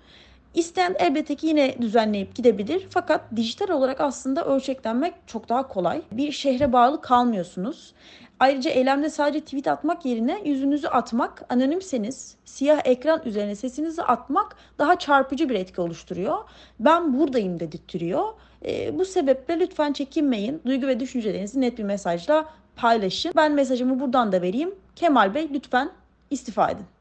İsteyen 0.57 0.97
elbette 0.99 1.35
ki 1.35 1.47
yine 1.47 1.83
düzenleyip 1.83 2.35
gidebilir. 2.35 2.87
Fakat 2.90 3.21
dijital 3.37 3.69
olarak 3.69 4.01
aslında 4.01 4.45
ölçeklenmek 4.45 5.14
çok 5.27 5.49
daha 5.49 5.69
kolay. 5.69 6.03
Bir 6.12 6.33
şehre 6.33 6.73
bağlı 6.73 7.01
kalmıyorsunuz. 7.01 7.95
Ayrıca 8.40 8.71
eylemde 8.71 9.11
sadece 9.11 9.40
tweet 9.40 9.69
atmak 9.69 10.05
yerine 10.05 10.42
yüzünüzü 10.45 10.87
atmak, 10.87 11.45
anonimseniz 11.49 12.37
siyah 12.45 12.81
ekran 12.85 13.23
üzerine 13.25 13.55
sesinizi 13.55 14.03
atmak 14.03 14.57
daha 14.79 14.99
çarpıcı 14.99 15.49
bir 15.49 15.55
etki 15.55 15.81
oluşturuyor. 15.81 16.38
Ben 16.81 17.19
buradayım 17.19 17.61
dedirtiyor. 17.61 18.25
E, 18.64 18.99
bu 18.99 19.05
sebeple 19.05 19.61
lütfen 19.61 19.92
çekinmeyin. 19.92 20.62
Duygu 20.66 20.87
ve 20.87 21.01
düşüncelerinizi 21.01 21.61
net 21.61 21.79
bir 21.79 21.85
mesajla 21.85 22.47
paylaşın. 22.77 23.33
Ben 23.37 23.53
mesajımı 23.53 24.01
buradan 24.01 24.33
da 24.33 24.42
vereyim. 24.42 24.75
Kemal 24.97 25.35
Bey 25.35 25.49
lütfen 25.53 25.90
istifa 26.31 26.71
edin. 26.71 26.95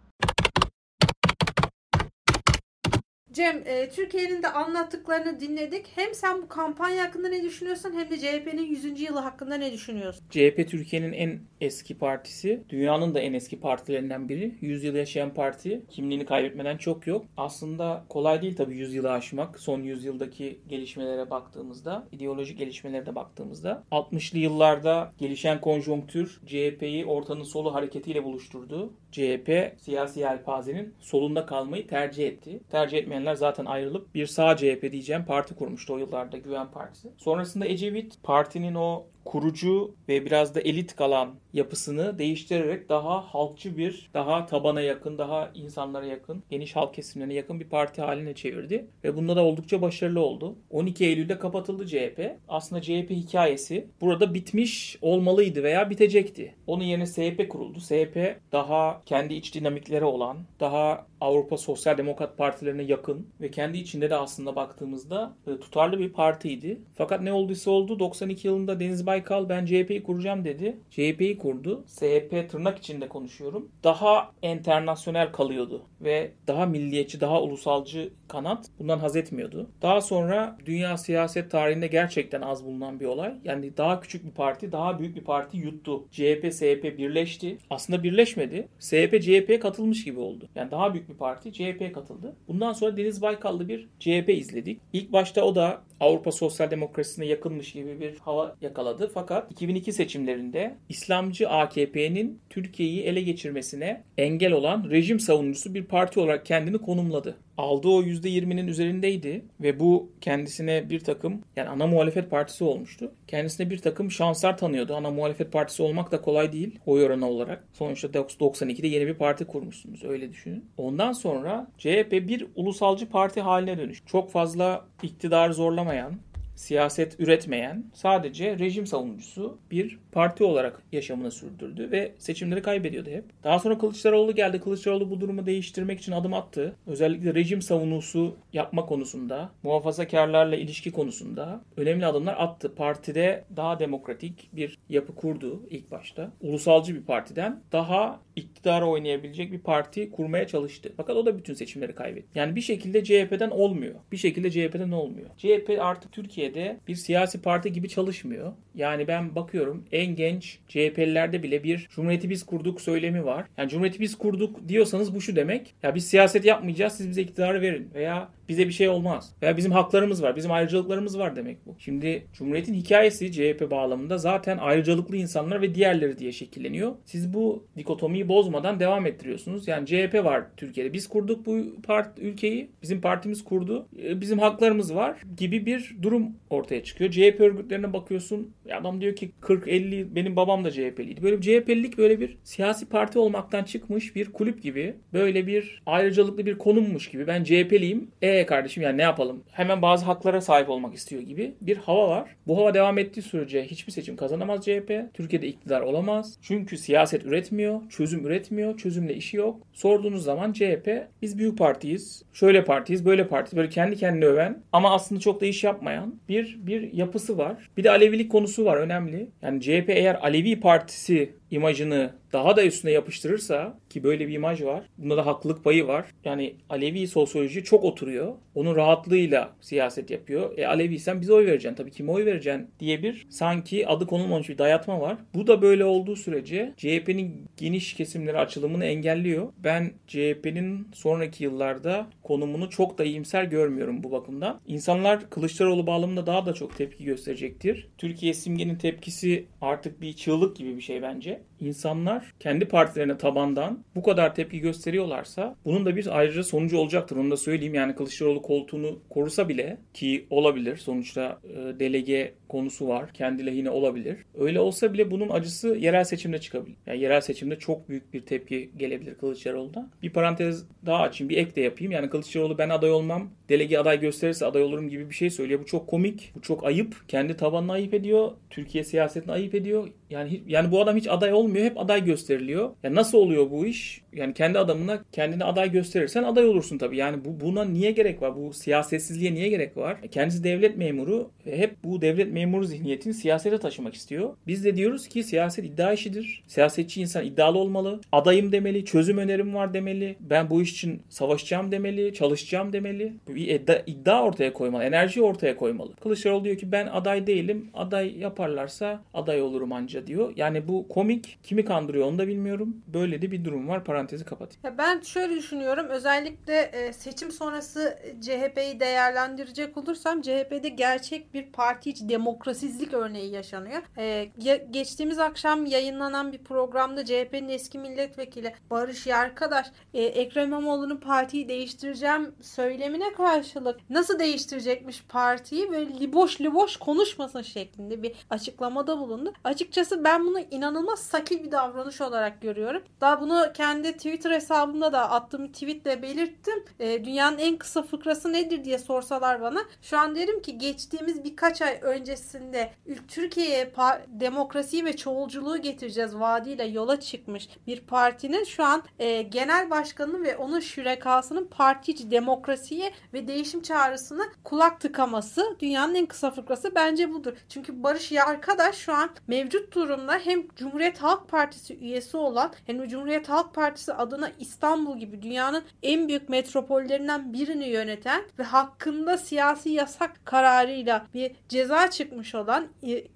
Cem, 3.35 3.63
e, 3.65 3.89
Türkiye'nin 3.89 4.43
de 4.43 4.47
anlattıklarını 4.47 5.39
dinledik. 5.39 5.85
Hem 5.95 6.13
sen 6.13 6.41
bu 6.41 6.47
kampanya 6.47 7.03
hakkında 7.03 7.29
ne 7.29 7.43
düşünüyorsun 7.43 7.93
hem 7.95 8.09
de 8.09 8.17
CHP'nin 8.17 8.65
100. 8.65 9.01
yılı 9.01 9.19
hakkında 9.19 9.55
ne 9.55 9.71
düşünüyorsun? 9.73 10.25
CHP 10.29 10.67
Türkiye'nin 10.69 11.13
en 11.13 11.39
eski 11.61 11.97
partisi. 11.97 12.63
Dünyanın 12.69 13.15
da 13.15 13.19
en 13.19 13.33
eski 13.33 13.59
partilerinden 13.59 14.29
biri. 14.29 14.55
100 14.61 14.83
yıl 14.83 14.95
yaşayan 14.95 15.33
parti. 15.33 15.81
Kimliğini 15.89 16.25
kaybetmeden 16.25 16.77
çok 16.77 17.07
yok. 17.07 17.25
Aslında 17.37 18.05
kolay 18.09 18.41
değil 18.41 18.55
tabii 18.55 18.77
100 18.77 18.93
yılı 18.93 19.11
aşmak. 19.11 19.59
Son 19.59 19.83
100 19.83 20.05
yıldaki 20.05 20.59
gelişmelere 20.67 21.29
baktığımızda, 21.29 22.07
ideolojik 22.11 22.59
gelişmelere 22.59 23.05
de 23.05 23.15
baktığımızda 23.15 23.83
60'lı 23.91 24.39
yıllarda 24.39 25.13
gelişen 25.17 25.61
konjonktür 25.61 26.41
CHP'yi 26.45 27.05
ortanın 27.05 27.43
solu 27.43 27.73
hareketiyle 27.73 28.23
buluşturdu. 28.23 28.93
CHP 29.11 29.75
siyasi 29.77 30.19
yelpazenin 30.19 30.93
solunda 30.99 31.45
kalmayı 31.45 31.87
tercih 31.87 32.27
etti. 32.27 32.59
Tercih 32.71 32.97
etmeyenler 33.25 33.35
zaten 33.35 33.65
ayrılıp 33.65 34.15
bir 34.15 34.27
sağ 34.27 34.55
CHP 34.55 34.91
diyeceğim 34.91 35.25
parti 35.25 35.55
kurmuştu 35.55 35.93
o 35.93 35.97
yıllarda 35.97 36.37
Güven 36.37 36.71
Partisi. 36.71 37.09
Sonrasında 37.17 37.65
Ecevit 37.65 38.23
partinin 38.23 38.75
o 38.75 39.05
kurucu 39.25 39.95
ve 40.09 40.25
biraz 40.25 40.55
da 40.55 40.61
elit 40.61 40.95
kalan 40.95 41.35
yapısını 41.53 42.19
değiştirerek 42.19 42.89
daha 42.89 43.21
halkçı 43.21 43.77
bir, 43.77 44.09
daha 44.13 44.45
tabana 44.45 44.81
yakın, 44.81 45.17
daha 45.17 45.51
insanlara 45.53 46.05
yakın, 46.05 46.43
geniş 46.49 46.75
halk 46.75 46.93
kesimlerine 46.93 47.33
yakın 47.33 47.59
bir 47.59 47.69
parti 47.69 48.01
haline 48.01 48.35
çevirdi. 48.35 48.87
Ve 49.03 49.15
bunda 49.15 49.35
da 49.35 49.43
oldukça 49.43 49.81
başarılı 49.81 50.19
oldu. 50.19 50.55
12 50.69 51.05
Eylül'de 51.05 51.39
kapatıldı 51.39 51.87
CHP. 51.87 52.31
Aslında 52.47 52.81
CHP 52.81 53.09
hikayesi 53.09 53.87
burada 54.01 54.33
bitmiş 54.33 54.97
olmalıydı 55.01 55.63
veya 55.63 55.89
bitecekti. 55.89 56.55
Onun 56.67 56.83
yerine 56.83 57.05
SHP 57.05 57.49
kuruldu. 57.49 57.79
SHP 57.79 58.39
daha 58.51 59.01
kendi 59.05 59.33
iç 59.33 59.55
dinamikleri 59.55 60.05
olan, 60.05 60.37
daha 60.59 61.07
Avrupa 61.21 61.57
Sosyal 61.57 61.97
Demokrat 61.97 62.37
Partilerine 62.37 62.83
yakın 62.83 63.27
ve 63.41 63.51
kendi 63.51 63.77
içinde 63.77 64.09
de 64.09 64.15
aslında 64.15 64.55
baktığımızda 64.55 65.35
e, 65.47 65.59
tutarlı 65.59 65.99
bir 65.99 66.13
partiydi. 66.13 66.81
Fakat 66.95 67.21
ne 67.21 67.33
olduysa 67.33 67.71
oldu 67.71 67.99
92 67.99 68.47
yılında 68.47 68.79
Deniz 68.79 69.07
Baykal 69.15 69.49
ben 69.49 69.65
CHP'yi 69.65 70.03
kuracağım 70.03 70.45
dedi. 70.45 70.77
CHP'yi 70.91 71.37
kurdu. 71.37 71.83
SHP 71.87 72.49
tırnak 72.49 72.77
içinde 72.77 73.07
konuşuyorum. 73.07 73.69
Daha 73.83 74.31
internasyonel 74.41 75.31
kalıyordu 75.31 75.81
ve 76.01 76.31
daha 76.47 76.65
milliyetçi, 76.65 77.21
daha 77.21 77.41
ulusalcı 77.41 78.09
kanat 78.27 78.65
bundan 78.79 78.99
haz 78.99 79.15
etmiyordu. 79.15 79.69
Daha 79.81 80.01
sonra 80.01 80.57
dünya 80.65 80.97
siyaset 80.97 81.51
tarihinde 81.51 81.87
gerçekten 81.87 82.41
az 82.41 82.65
bulunan 82.65 82.99
bir 82.99 83.05
olay. 83.05 83.33
Yani 83.43 83.77
daha 83.77 83.99
küçük 84.01 84.25
bir 84.25 84.31
parti, 84.31 84.71
daha 84.71 84.99
büyük 84.99 85.15
bir 85.15 85.23
parti 85.23 85.57
yuttu. 85.57 86.03
CHP, 86.11 86.53
SHP 86.53 86.97
birleşti. 86.97 87.57
Aslında 87.69 88.03
birleşmedi. 88.03 88.67
SHP, 88.79 89.21
CHP'ye 89.21 89.59
katılmış 89.59 90.05
gibi 90.05 90.19
oldu. 90.19 90.49
Yani 90.55 90.71
daha 90.71 90.93
büyük 90.93 91.09
bir 91.09 91.13
parti 91.13 91.53
CHP'ye 91.53 91.91
katıldı. 91.91 92.35
Bundan 92.47 92.73
sonra 92.73 92.97
Deniz 92.97 93.21
Baykallı 93.21 93.67
bir 93.67 93.89
CHP 93.99 94.29
izledik. 94.29 94.81
İlk 94.93 95.13
başta 95.13 95.41
o 95.41 95.55
da 95.55 95.81
Avrupa 95.99 96.31
Sosyal 96.31 96.71
Demokrasisi'ne 96.71 97.25
yakınmış 97.25 97.73
gibi 97.73 97.99
bir 97.99 98.17
hava 98.17 98.55
yakaladı. 98.61 99.04
Fakat 99.13 99.51
2002 99.51 99.93
seçimlerinde 99.93 100.75
İslamcı 100.89 101.49
AKP'nin 101.49 102.39
Türkiye'yi 102.49 103.01
ele 103.01 103.21
geçirmesine 103.21 104.03
engel 104.17 104.51
olan 104.51 104.89
rejim 104.89 105.19
savunucusu 105.19 105.73
bir 105.73 105.83
parti 105.83 106.19
olarak 106.19 106.45
kendini 106.45 106.77
konumladı. 106.77 107.37
Aldığı 107.57 107.87
o 107.87 108.03
%20'nin 108.03 108.67
üzerindeydi 108.67 109.45
ve 109.61 109.79
bu 109.79 110.11
kendisine 110.21 110.89
bir 110.89 110.99
takım 110.99 111.41
yani 111.55 111.69
ana 111.69 111.87
muhalefet 111.87 112.29
partisi 112.29 112.63
olmuştu. 112.63 113.11
Kendisine 113.27 113.69
bir 113.69 113.77
takım 113.77 114.11
şanslar 114.11 114.57
tanıyordu. 114.57 114.95
Ana 114.95 115.11
muhalefet 115.11 115.51
partisi 115.51 115.83
olmak 115.83 116.11
da 116.11 116.21
kolay 116.21 116.53
değil 116.53 116.79
oy 116.85 117.05
oranı 117.05 117.29
olarak. 117.29 117.63
Sonuçta 117.73 118.07
92'de 118.07 118.87
yeni 118.87 119.07
bir 119.07 119.13
parti 119.13 119.45
kurmuşsunuz 119.45 120.03
öyle 120.03 120.31
düşünün. 120.31 120.65
Ondan 120.77 121.11
sonra 121.11 121.67
CHP 121.77 122.11
bir 122.11 122.47
ulusalcı 122.55 123.09
parti 123.09 123.41
haline 123.41 123.77
dönüş. 123.77 124.03
Çok 124.05 124.31
fazla 124.31 124.85
iktidarı 125.03 125.53
zorlamayan, 125.53 126.19
siyaset 126.55 127.19
üretmeyen, 127.19 127.85
sadece 127.93 128.59
rejim 128.59 128.87
savunucusu 128.87 129.57
bir 129.71 129.99
parti 130.11 130.43
olarak 130.43 130.81
yaşamını 130.91 131.31
sürdürdü 131.31 131.91
ve 131.91 132.11
seçimleri 132.17 132.61
kaybediyordu 132.61 133.09
hep. 133.09 133.25
Daha 133.43 133.59
sonra 133.59 133.77
Kılıçdaroğlu 133.77 134.35
geldi. 134.35 134.61
Kılıçdaroğlu 134.61 135.09
bu 135.09 135.21
durumu 135.21 135.45
değiştirmek 135.45 135.99
için 135.99 136.11
adım 136.11 136.33
attı. 136.33 136.75
Özellikle 136.87 137.33
rejim 137.33 137.61
savunusu 137.61 138.35
yapma 138.53 138.85
konusunda, 138.85 139.49
muhafazakarlarla 139.63 140.55
ilişki 140.55 140.91
konusunda 140.91 141.61
önemli 141.77 142.05
adımlar 142.05 142.35
attı. 142.37 142.75
Partide 142.75 143.43
daha 143.55 143.79
demokratik 143.79 144.49
bir 144.53 144.77
yapı 144.89 145.15
kurdu 145.15 145.63
ilk 145.69 145.91
başta. 145.91 146.31
Ulusalcı 146.41 146.95
bir 146.95 147.03
partiden 147.03 147.61
daha 147.71 148.19
iktidara 148.35 148.85
oynayabilecek 148.85 149.51
bir 149.51 149.59
parti 149.59 150.11
kurmaya 150.11 150.47
çalıştı. 150.47 150.93
Fakat 150.97 151.15
o 151.15 151.25
da 151.25 151.37
bütün 151.37 151.53
seçimleri 151.53 151.95
kaybetti. 151.95 152.27
Yani 152.35 152.55
bir 152.55 152.61
şekilde 152.61 153.03
CHP'den 153.03 153.49
olmuyor. 153.49 153.95
Bir 154.11 154.17
şekilde 154.17 154.51
CHP'den 154.51 154.91
olmuyor. 154.91 155.29
CHP 155.37 155.77
artık 155.79 156.11
Türkiye'de 156.11 156.77
bir 156.87 156.95
siyasi 156.95 157.41
parti 157.41 157.73
gibi 157.73 157.89
çalışmıyor. 157.89 158.53
Yani 158.75 159.07
ben 159.07 159.35
bakıyorum 159.35 159.85
en 159.91 160.15
genç 160.15 160.59
CHP'lilerde 160.67 161.43
bile 161.43 161.63
bir 161.63 161.87
Cumhuriyeti 161.89 162.29
biz 162.29 162.45
kurduk 162.45 162.81
söylemi 162.81 163.25
var. 163.25 163.45
Yani 163.57 163.69
Cumhuriyeti 163.69 163.99
biz 163.99 164.17
kurduk 164.17 164.69
diyorsanız 164.69 165.15
bu 165.15 165.21
şu 165.21 165.35
demek. 165.35 165.73
Ya 165.83 165.95
biz 165.95 166.07
siyaset 166.07 166.45
yapmayacağız 166.45 166.93
siz 166.93 167.09
bize 167.09 167.21
iktidarı 167.21 167.61
verin. 167.61 167.89
Veya 167.93 168.29
bize 168.49 168.67
bir 168.67 168.73
şey 168.73 168.89
olmaz. 168.89 169.33
Veya 169.41 169.57
bizim 169.57 169.71
haklarımız 169.71 170.23
var, 170.23 170.35
bizim 170.35 170.51
ayrıcalıklarımız 170.51 171.19
var 171.19 171.35
demek 171.35 171.65
bu. 171.65 171.75
Şimdi 171.79 172.27
Cumhuriyet'in 172.33 172.73
hikayesi 172.73 173.31
CHP 173.31 173.71
bağlamında 173.71 174.17
zaten 174.17 174.57
ayrıcalıklı 174.57 175.17
insanlar 175.17 175.61
ve 175.61 175.75
diğerleri 175.75 176.17
diye 176.17 176.31
şekilleniyor. 176.31 176.95
Siz 177.05 177.33
bu 177.33 177.65
dikotomiyi 177.77 178.27
bozmadan 178.27 178.79
devam 178.79 179.05
ettiriyorsunuz. 179.05 179.67
Yani 179.67 179.85
CHP 179.85 180.13
var 180.23 180.43
Türkiye'de. 180.57 180.93
Biz 180.93 181.07
kurduk 181.07 181.45
bu 181.45 181.81
part 181.83 182.19
ülkeyi. 182.19 182.69
Bizim 182.81 183.01
partimiz 183.01 183.43
kurdu. 183.43 183.87
E, 184.03 184.21
bizim 184.21 184.39
haklarımız 184.39 184.95
var 184.95 185.21
gibi 185.37 185.65
bir 185.65 185.95
durum 186.01 186.29
ortaya 186.49 186.83
çıkıyor. 186.83 187.11
CHP 187.11 187.39
örgütlerine 187.39 187.93
bakıyorsun. 187.93 188.53
Adam 188.79 189.01
diyor 189.01 189.15
ki 189.15 189.31
40-50 189.41 190.15
benim 190.15 190.35
babam 190.35 190.65
da 190.65 190.71
CHP'liydi. 190.71 191.23
Böyle 191.23 191.37
bir 191.37 191.41
CHP'lilik 191.41 191.97
böyle 191.97 192.19
bir 192.19 192.37
siyasi 192.43 192.85
parti 192.85 193.19
olmaktan 193.19 193.63
çıkmış 193.63 194.15
bir 194.15 194.33
kulüp 194.33 194.63
gibi. 194.63 194.95
Böyle 195.13 195.47
bir 195.47 195.81
ayrıcalıklı 195.85 196.45
bir 196.45 196.57
konummuş 196.57 197.09
gibi. 197.09 197.27
Ben 197.27 197.43
CHP'liyim. 197.43 198.07
E 198.21 198.34
kardeşim 198.43 198.83
yani 198.83 198.97
ne 198.97 199.01
yapalım? 199.01 199.43
Hemen 199.51 199.81
bazı 199.81 200.05
haklara 200.05 200.41
sahip 200.41 200.69
olmak 200.69 200.95
istiyor 200.95 201.21
gibi 201.21 201.53
bir 201.61 201.77
hava 201.77 202.09
var. 202.09 202.35
Bu 202.47 202.57
hava 202.57 202.73
devam 202.73 202.97
ettiği 202.97 203.21
sürece 203.21 203.63
hiçbir 203.63 203.91
seçim 203.91 204.15
kazanamaz 204.15 204.65
CHP. 204.65 205.13
Türkiye'de 205.13 205.47
iktidar 205.47 205.81
olamaz. 205.81 206.37
Çünkü 206.41 206.77
siyaset 206.77 207.25
üretmiyor, 207.25 207.89
çözüm 207.89 208.25
üretmiyor, 208.25 208.77
çözümle 208.77 209.15
işi 209.15 209.37
yok. 209.37 209.59
Sorduğunuz 209.73 210.23
zaman 210.23 210.53
CHP 210.53 211.07
biz 211.21 211.37
büyük 211.37 211.57
partiyiz, 211.57 212.23
şöyle 212.33 212.63
partiyiz, 212.63 213.05
böyle 213.05 213.27
partiyiz. 213.27 213.57
Böyle 213.57 213.69
kendi 213.69 213.95
kendine 213.95 214.25
öven 214.25 214.63
ama 214.71 214.93
aslında 214.93 215.21
çok 215.21 215.41
da 215.41 215.45
iş 215.45 215.63
yapmayan 215.63 216.15
bir 216.29 216.57
bir 216.59 216.93
yapısı 216.93 217.37
var. 217.37 217.69
Bir 217.77 217.83
de 217.83 217.89
Alevilik 217.89 218.31
konusu 218.31 218.65
var 218.65 218.77
önemli. 218.77 219.27
Yani 219.41 219.61
CHP 219.61 219.89
eğer 219.89 220.15
Alevi 220.15 220.59
partisi 220.59 221.33
imajını 221.51 222.13
daha 222.33 222.55
da 222.55 222.65
üstüne 222.65 222.91
yapıştırırsa 222.91 223.79
ki 223.89 224.03
böyle 224.03 224.27
bir 224.27 224.33
imaj 224.33 224.63
var. 224.63 224.83
Bunda 224.97 225.17
da 225.17 225.25
haklılık 225.25 225.63
payı 225.63 225.87
var. 225.87 226.05
Yani 226.25 226.55
Alevi 226.69 227.07
sosyoloji 227.07 227.63
çok 227.63 227.83
oturuyor. 227.83 228.33
Onun 228.55 228.75
rahatlığıyla 228.75 229.55
siyaset 229.61 230.11
yapıyor. 230.11 230.57
E 230.57 230.67
Aleviysen 230.67 231.21
bize 231.21 231.33
oy 231.33 231.45
vereceksin. 231.45 231.75
Tabii 231.75 231.91
kime 231.91 232.11
oy 232.11 232.25
vereceksin 232.25 232.69
diye 232.79 233.03
bir 233.03 233.27
sanki 233.29 233.87
adı 233.87 234.07
konulmamış 234.07 234.49
bir 234.49 234.57
dayatma 234.57 235.01
var. 235.01 235.17
Bu 235.33 235.47
da 235.47 235.61
böyle 235.61 235.85
olduğu 235.85 236.15
sürece 236.15 236.73
CHP'nin 236.77 237.45
geniş 237.57 237.93
kesimleri 237.93 238.37
açılımını 238.37 238.85
engelliyor. 238.85 239.47
Ben 239.57 239.91
CHP'nin 240.07 240.87
sonraki 240.93 241.43
yıllarda 241.43 242.07
konumunu 242.23 242.69
çok 242.69 242.97
da 242.97 243.03
iyimser 243.03 243.43
görmüyorum 243.43 244.03
bu 244.03 244.11
bakımdan. 244.11 244.59
İnsanlar 244.67 245.29
Kılıçdaroğlu 245.29 245.87
bağlamında 245.87 246.25
daha 246.25 246.45
da 246.45 246.53
çok 246.53 246.77
tepki 246.77 247.05
gösterecektir. 247.05 247.87
Türkiye 247.97 248.33
simgenin 248.33 248.75
tepkisi 248.75 249.45
artık 249.61 250.01
bir 250.01 250.13
çığlık 250.13 250.55
gibi 250.55 250.75
bir 250.75 250.81
şey 250.81 251.01
bence. 251.01 251.34
Yeah. 251.35 251.41
İnsanlar 251.59 252.33
kendi 252.39 252.65
partilerine 252.65 253.17
tabandan 253.17 253.83
bu 253.95 254.03
kadar 254.03 254.35
tepki 254.35 254.59
gösteriyorlarsa 254.59 255.55
bunun 255.65 255.85
da 255.85 255.95
bir 255.95 256.17
ayrıca 256.17 256.43
sonucu 256.43 256.77
olacaktır. 256.77 257.17
Onu 257.17 257.31
da 257.31 257.37
söyleyeyim. 257.37 257.73
Yani 257.73 257.95
Kılıçdaroğlu 257.95 258.41
koltuğunu 258.41 258.99
korusa 259.09 259.49
bile 259.49 259.77
ki 259.93 260.25
olabilir. 260.29 260.77
Sonuçta 260.77 261.39
e, 261.43 261.79
delege 261.79 262.33
konusu 262.49 262.87
var. 262.87 263.13
Kendi 263.13 263.45
lehine 263.45 263.69
olabilir. 263.69 264.17
Öyle 264.39 264.59
olsa 264.59 264.93
bile 264.93 265.11
bunun 265.11 265.29
acısı 265.29 265.67
yerel 265.67 266.03
seçimde 266.03 266.39
çıkabilir. 266.39 266.77
Yani 266.87 267.01
yerel 267.01 267.21
seçimde 267.21 267.59
çok 267.59 267.89
büyük 267.89 268.13
bir 268.13 268.21
tepki 268.21 268.69
gelebilir 268.77 269.15
Kılıçdaroğlu'da. 269.15 269.89
Bir 270.03 270.09
parantez 270.09 270.65
daha 270.85 271.01
açayım. 271.01 271.29
Bir 271.29 271.37
ek 271.37 271.55
de 271.55 271.61
yapayım. 271.61 271.91
Yani 271.91 272.09
Kılıçdaroğlu 272.09 272.57
ben 272.57 272.69
aday 272.69 272.91
olmam. 272.91 273.29
Delege 273.49 273.77
aday 273.77 273.99
gösterirse 273.99 274.45
aday 274.45 274.63
olurum 274.63 274.89
gibi 274.89 275.09
bir 275.09 275.15
şey 275.15 275.29
söylüyor. 275.29 275.59
Bu 275.59 275.65
çok 275.65 275.87
komik. 275.87 276.31
Bu 276.35 276.41
çok 276.41 276.65
ayıp. 276.65 276.95
Kendi 277.07 277.37
tabanını 277.37 277.71
ayıp 277.71 277.93
ediyor. 277.93 278.31
Türkiye 278.49 278.83
siyasetini 278.83 279.31
ayıp 279.31 279.55
ediyor. 279.55 279.87
Yani 280.09 280.41
yani 280.47 280.71
bu 280.71 280.81
adam 280.81 280.97
hiç 280.97 281.07
aday 281.07 281.33
olmuyor. 281.45 281.65
Hep 281.65 281.79
aday 281.79 282.05
gösteriliyor. 282.05 282.69
Yani 282.83 282.95
nasıl 282.95 283.17
oluyor 283.17 283.51
bu 283.51 283.65
iş? 283.65 284.01
Yani 284.13 284.33
kendi 284.33 284.59
adamına 284.59 285.03
kendini 285.11 285.43
aday 285.43 285.71
gösterirsen 285.71 286.23
aday 286.23 286.45
olursun 286.45 286.77
tabii. 286.77 286.97
Yani 286.97 287.25
bu 287.25 287.39
buna 287.39 287.65
niye 287.65 287.91
gerek 287.91 288.21
var? 288.21 288.35
Bu 288.35 288.53
siyasetsizliğe 288.53 289.33
niye 289.33 289.49
gerek 289.49 289.77
var? 289.77 289.97
Kendisi 290.11 290.43
devlet 290.43 290.77
memuru 290.77 291.31
ve 291.45 291.57
hep 291.57 291.83
bu 291.83 292.01
devlet 292.01 292.33
memuru 292.33 292.63
zihniyetini 292.63 293.13
siyasete 293.13 293.57
taşımak 293.57 293.93
istiyor. 293.93 294.29
Biz 294.47 294.65
de 294.65 294.75
diyoruz 294.75 295.07
ki 295.07 295.23
siyaset 295.23 295.65
iddia 295.65 295.93
işidir. 295.93 296.43
Siyasetçi 296.47 297.01
insan 297.01 297.25
iddialı 297.25 297.57
olmalı. 297.57 298.01
Adayım 298.11 298.51
demeli, 298.51 298.85
çözüm 298.85 299.17
önerim 299.17 299.55
var 299.55 299.73
demeli. 299.73 300.15
Ben 300.19 300.49
bu 300.49 300.61
iş 300.61 300.71
için 300.71 301.01
savaşacağım 301.09 301.71
demeli, 301.71 302.13
çalışacağım 302.13 302.73
demeli. 302.73 303.13
Bir 303.27 303.59
iddia 303.87 304.23
ortaya 304.23 304.53
koymalı, 304.53 304.83
enerji 304.83 305.21
ortaya 305.21 305.57
koymalı. 305.57 305.95
Kılıçdaroğlu 305.95 306.43
diyor 306.43 306.57
ki 306.57 306.71
ben 306.71 306.87
aday 306.87 307.27
değilim. 307.27 307.69
Aday 307.73 308.19
yaparlarsa 308.19 309.03
aday 309.13 309.41
olurum 309.41 309.71
anca 309.73 310.07
diyor. 310.07 310.33
Yani 310.35 310.67
bu 310.67 310.87
komik. 310.87 311.34
Kimi 311.45 311.65
kandırıyor 311.65 312.07
onu 312.07 312.17
da 312.17 312.27
bilmiyorum. 312.27 312.77
Böyle 312.87 313.21
de 313.21 313.31
bir 313.31 313.45
durum 313.45 313.69
var. 313.69 313.83
Parantezi 313.83 314.25
kapatayım. 314.25 314.61
Ya 314.63 314.77
ben 314.77 315.01
şöyle 315.01 315.35
düşünüyorum. 315.35 315.85
Özellikle 315.89 316.59
e, 316.59 316.93
seçim 316.93 317.31
sonrası 317.31 317.99
CHP'yi 318.21 318.79
değerlendirecek 318.79 319.77
olursam 319.77 320.21
CHP'de 320.21 320.69
gerçek 320.69 321.33
bir 321.33 321.45
parti 321.45 321.89
içi 321.89 322.09
demokrasizlik 322.09 322.93
örneği 322.93 323.31
yaşanıyor. 323.31 323.81
E, 323.97 324.29
geçtiğimiz 324.71 325.19
akşam 325.19 325.65
yayınlanan 325.65 326.33
bir 326.33 326.37
programda 326.37 327.05
CHP'nin 327.05 327.49
eski 327.49 327.79
milletvekili 327.79 328.53
Barış 328.69 329.07
Yarkadaş 329.07 329.67
e, 329.93 330.03
Ekrem 330.03 330.47
İmamoğlu'nun 330.47 330.97
partiyi 330.97 331.47
değiştireceğim 331.49 332.35
söylemine 332.41 333.13
karşılık 333.13 333.79
nasıl 333.89 334.19
değiştirecekmiş 334.19 335.03
partiyi 335.09 335.71
böyle 335.71 335.99
liboş 335.99 336.41
liboş 336.41 336.77
konuşmasın 336.77 337.41
şeklinde 337.41 338.03
bir 338.03 338.11
açıklamada 338.29 338.99
bulundu. 338.99 339.33
Açıkçası 339.43 340.03
ben 340.03 340.25
bunu 340.25 340.39
inanılmaz 340.39 340.99
sakil 341.35 341.45
bir 341.45 341.51
davranış 341.51 342.01
olarak 342.01 342.41
görüyorum. 342.41 342.83
Daha 343.01 343.21
bunu 343.21 343.45
kendi 343.53 343.93
Twitter 343.93 344.31
hesabımda 344.31 344.93
da 344.93 345.11
attığım 345.11 345.51
tweetle 345.51 346.01
belirttim. 346.01 346.65
E, 346.79 347.05
dünyanın 347.05 347.37
en 347.37 347.57
kısa 347.57 347.81
fıkrası 347.81 348.33
nedir 348.33 348.63
diye 348.63 348.77
sorsalar 348.77 349.41
bana 349.41 349.59
şu 349.81 349.97
an 349.97 350.15
derim 350.15 350.41
ki 350.41 350.57
geçtiğimiz 350.57 351.23
birkaç 351.23 351.61
ay 351.61 351.79
öncesinde 351.81 352.71
Türkiye'ye 353.07 353.73
demokrasiyi 354.07 354.85
ve 354.85 354.95
çoğulculuğu 354.95 355.57
getireceğiz 355.57 356.15
vaadiyle 356.15 356.63
yola 356.63 356.99
çıkmış 356.99 357.49
bir 357.67 357.81
partinin 357.81 358.43
şu 358.43 358.63
an 358.63 358.83
e, 358.99 359.21
genel 359.21 359.69
başkanı 359.69 360.23
ve 360.23 360.37
onun 360.37 360.59
şürekasının 360.59 361.45
parti 361.45 361.91
içi 361.91 362.11
demokrasiye 362.11 362.91
ve 363.13 363.27
değişim 363.27 363.61
çağrısına 363.61 364.23
kulak 364.43 364.81
tıkaması 364.81 365.55
dünyanın 365.59 365.95
en 365.95 366.05
kısa 366.05 366.31
fıkrası 366.31 366.75
bence 366.75 367.13
budur. 367.13 367.33
Çünkü 367.49 367.83
Barış 367.83 368.11
arkadaş 368.11 368.75
şu 368.75 368.93
an 368.93 369.09
mevcut 369.27 369.75
durumda 369.75 370.17
hem 370.23 370.47
Cumhuriyet 370.55 371.03
Halk 371.03 371.14
Partisi 371.27 371.77
üyesi 371.77 372.17
olan 372.17 372.53
de 372.67 372.89
Cumhuriyet 372.89 373.29
Halk 373.29 373.53
Partisi 373.53 373.93
adına 373.93 374.31
İstanbul 374.39 374.99
gibi 374.99 375.21
dünyanın 375.21 375.63
en 375.83 376.07
büyük 376.07 376.29
metropollerinden 376.29 377.33
birini 377.33 377.67
yöneten 377.67 378.23
ve 378.39 378.43
hakkında 378.43 379.17
siyasi 379.17 379.69
yasak 379.69 380.25
kararıyla 380.25 381.05
bir 381.13 381.31
ceza 381.49 381.89
çıkmış 381.89 382.35
olan 382.35 382.67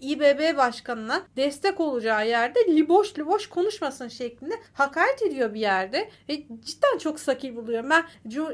İBB 0.01 0.57
başkanına 0.57 1.21
destek 1.38 1.79
olacağı 1.79 2.27
yerde 2.27 2.59
liboş 2.67 3.19
liboş 3.19 3.49
konuşmasın 3.49 4.07
şeklinde 4.07 4.53
hakaret 4.73 5.21
ediyor 5.21 5.53
bir 5.53 5.59
yerde. 5.59 6.09
Ve 6.29 6.43
cidden 6.65 6.97
çok 6.97 7.19
sakil 7.19 7.55
buluyorum. 7.55 7.89
Ben 7.89 8.03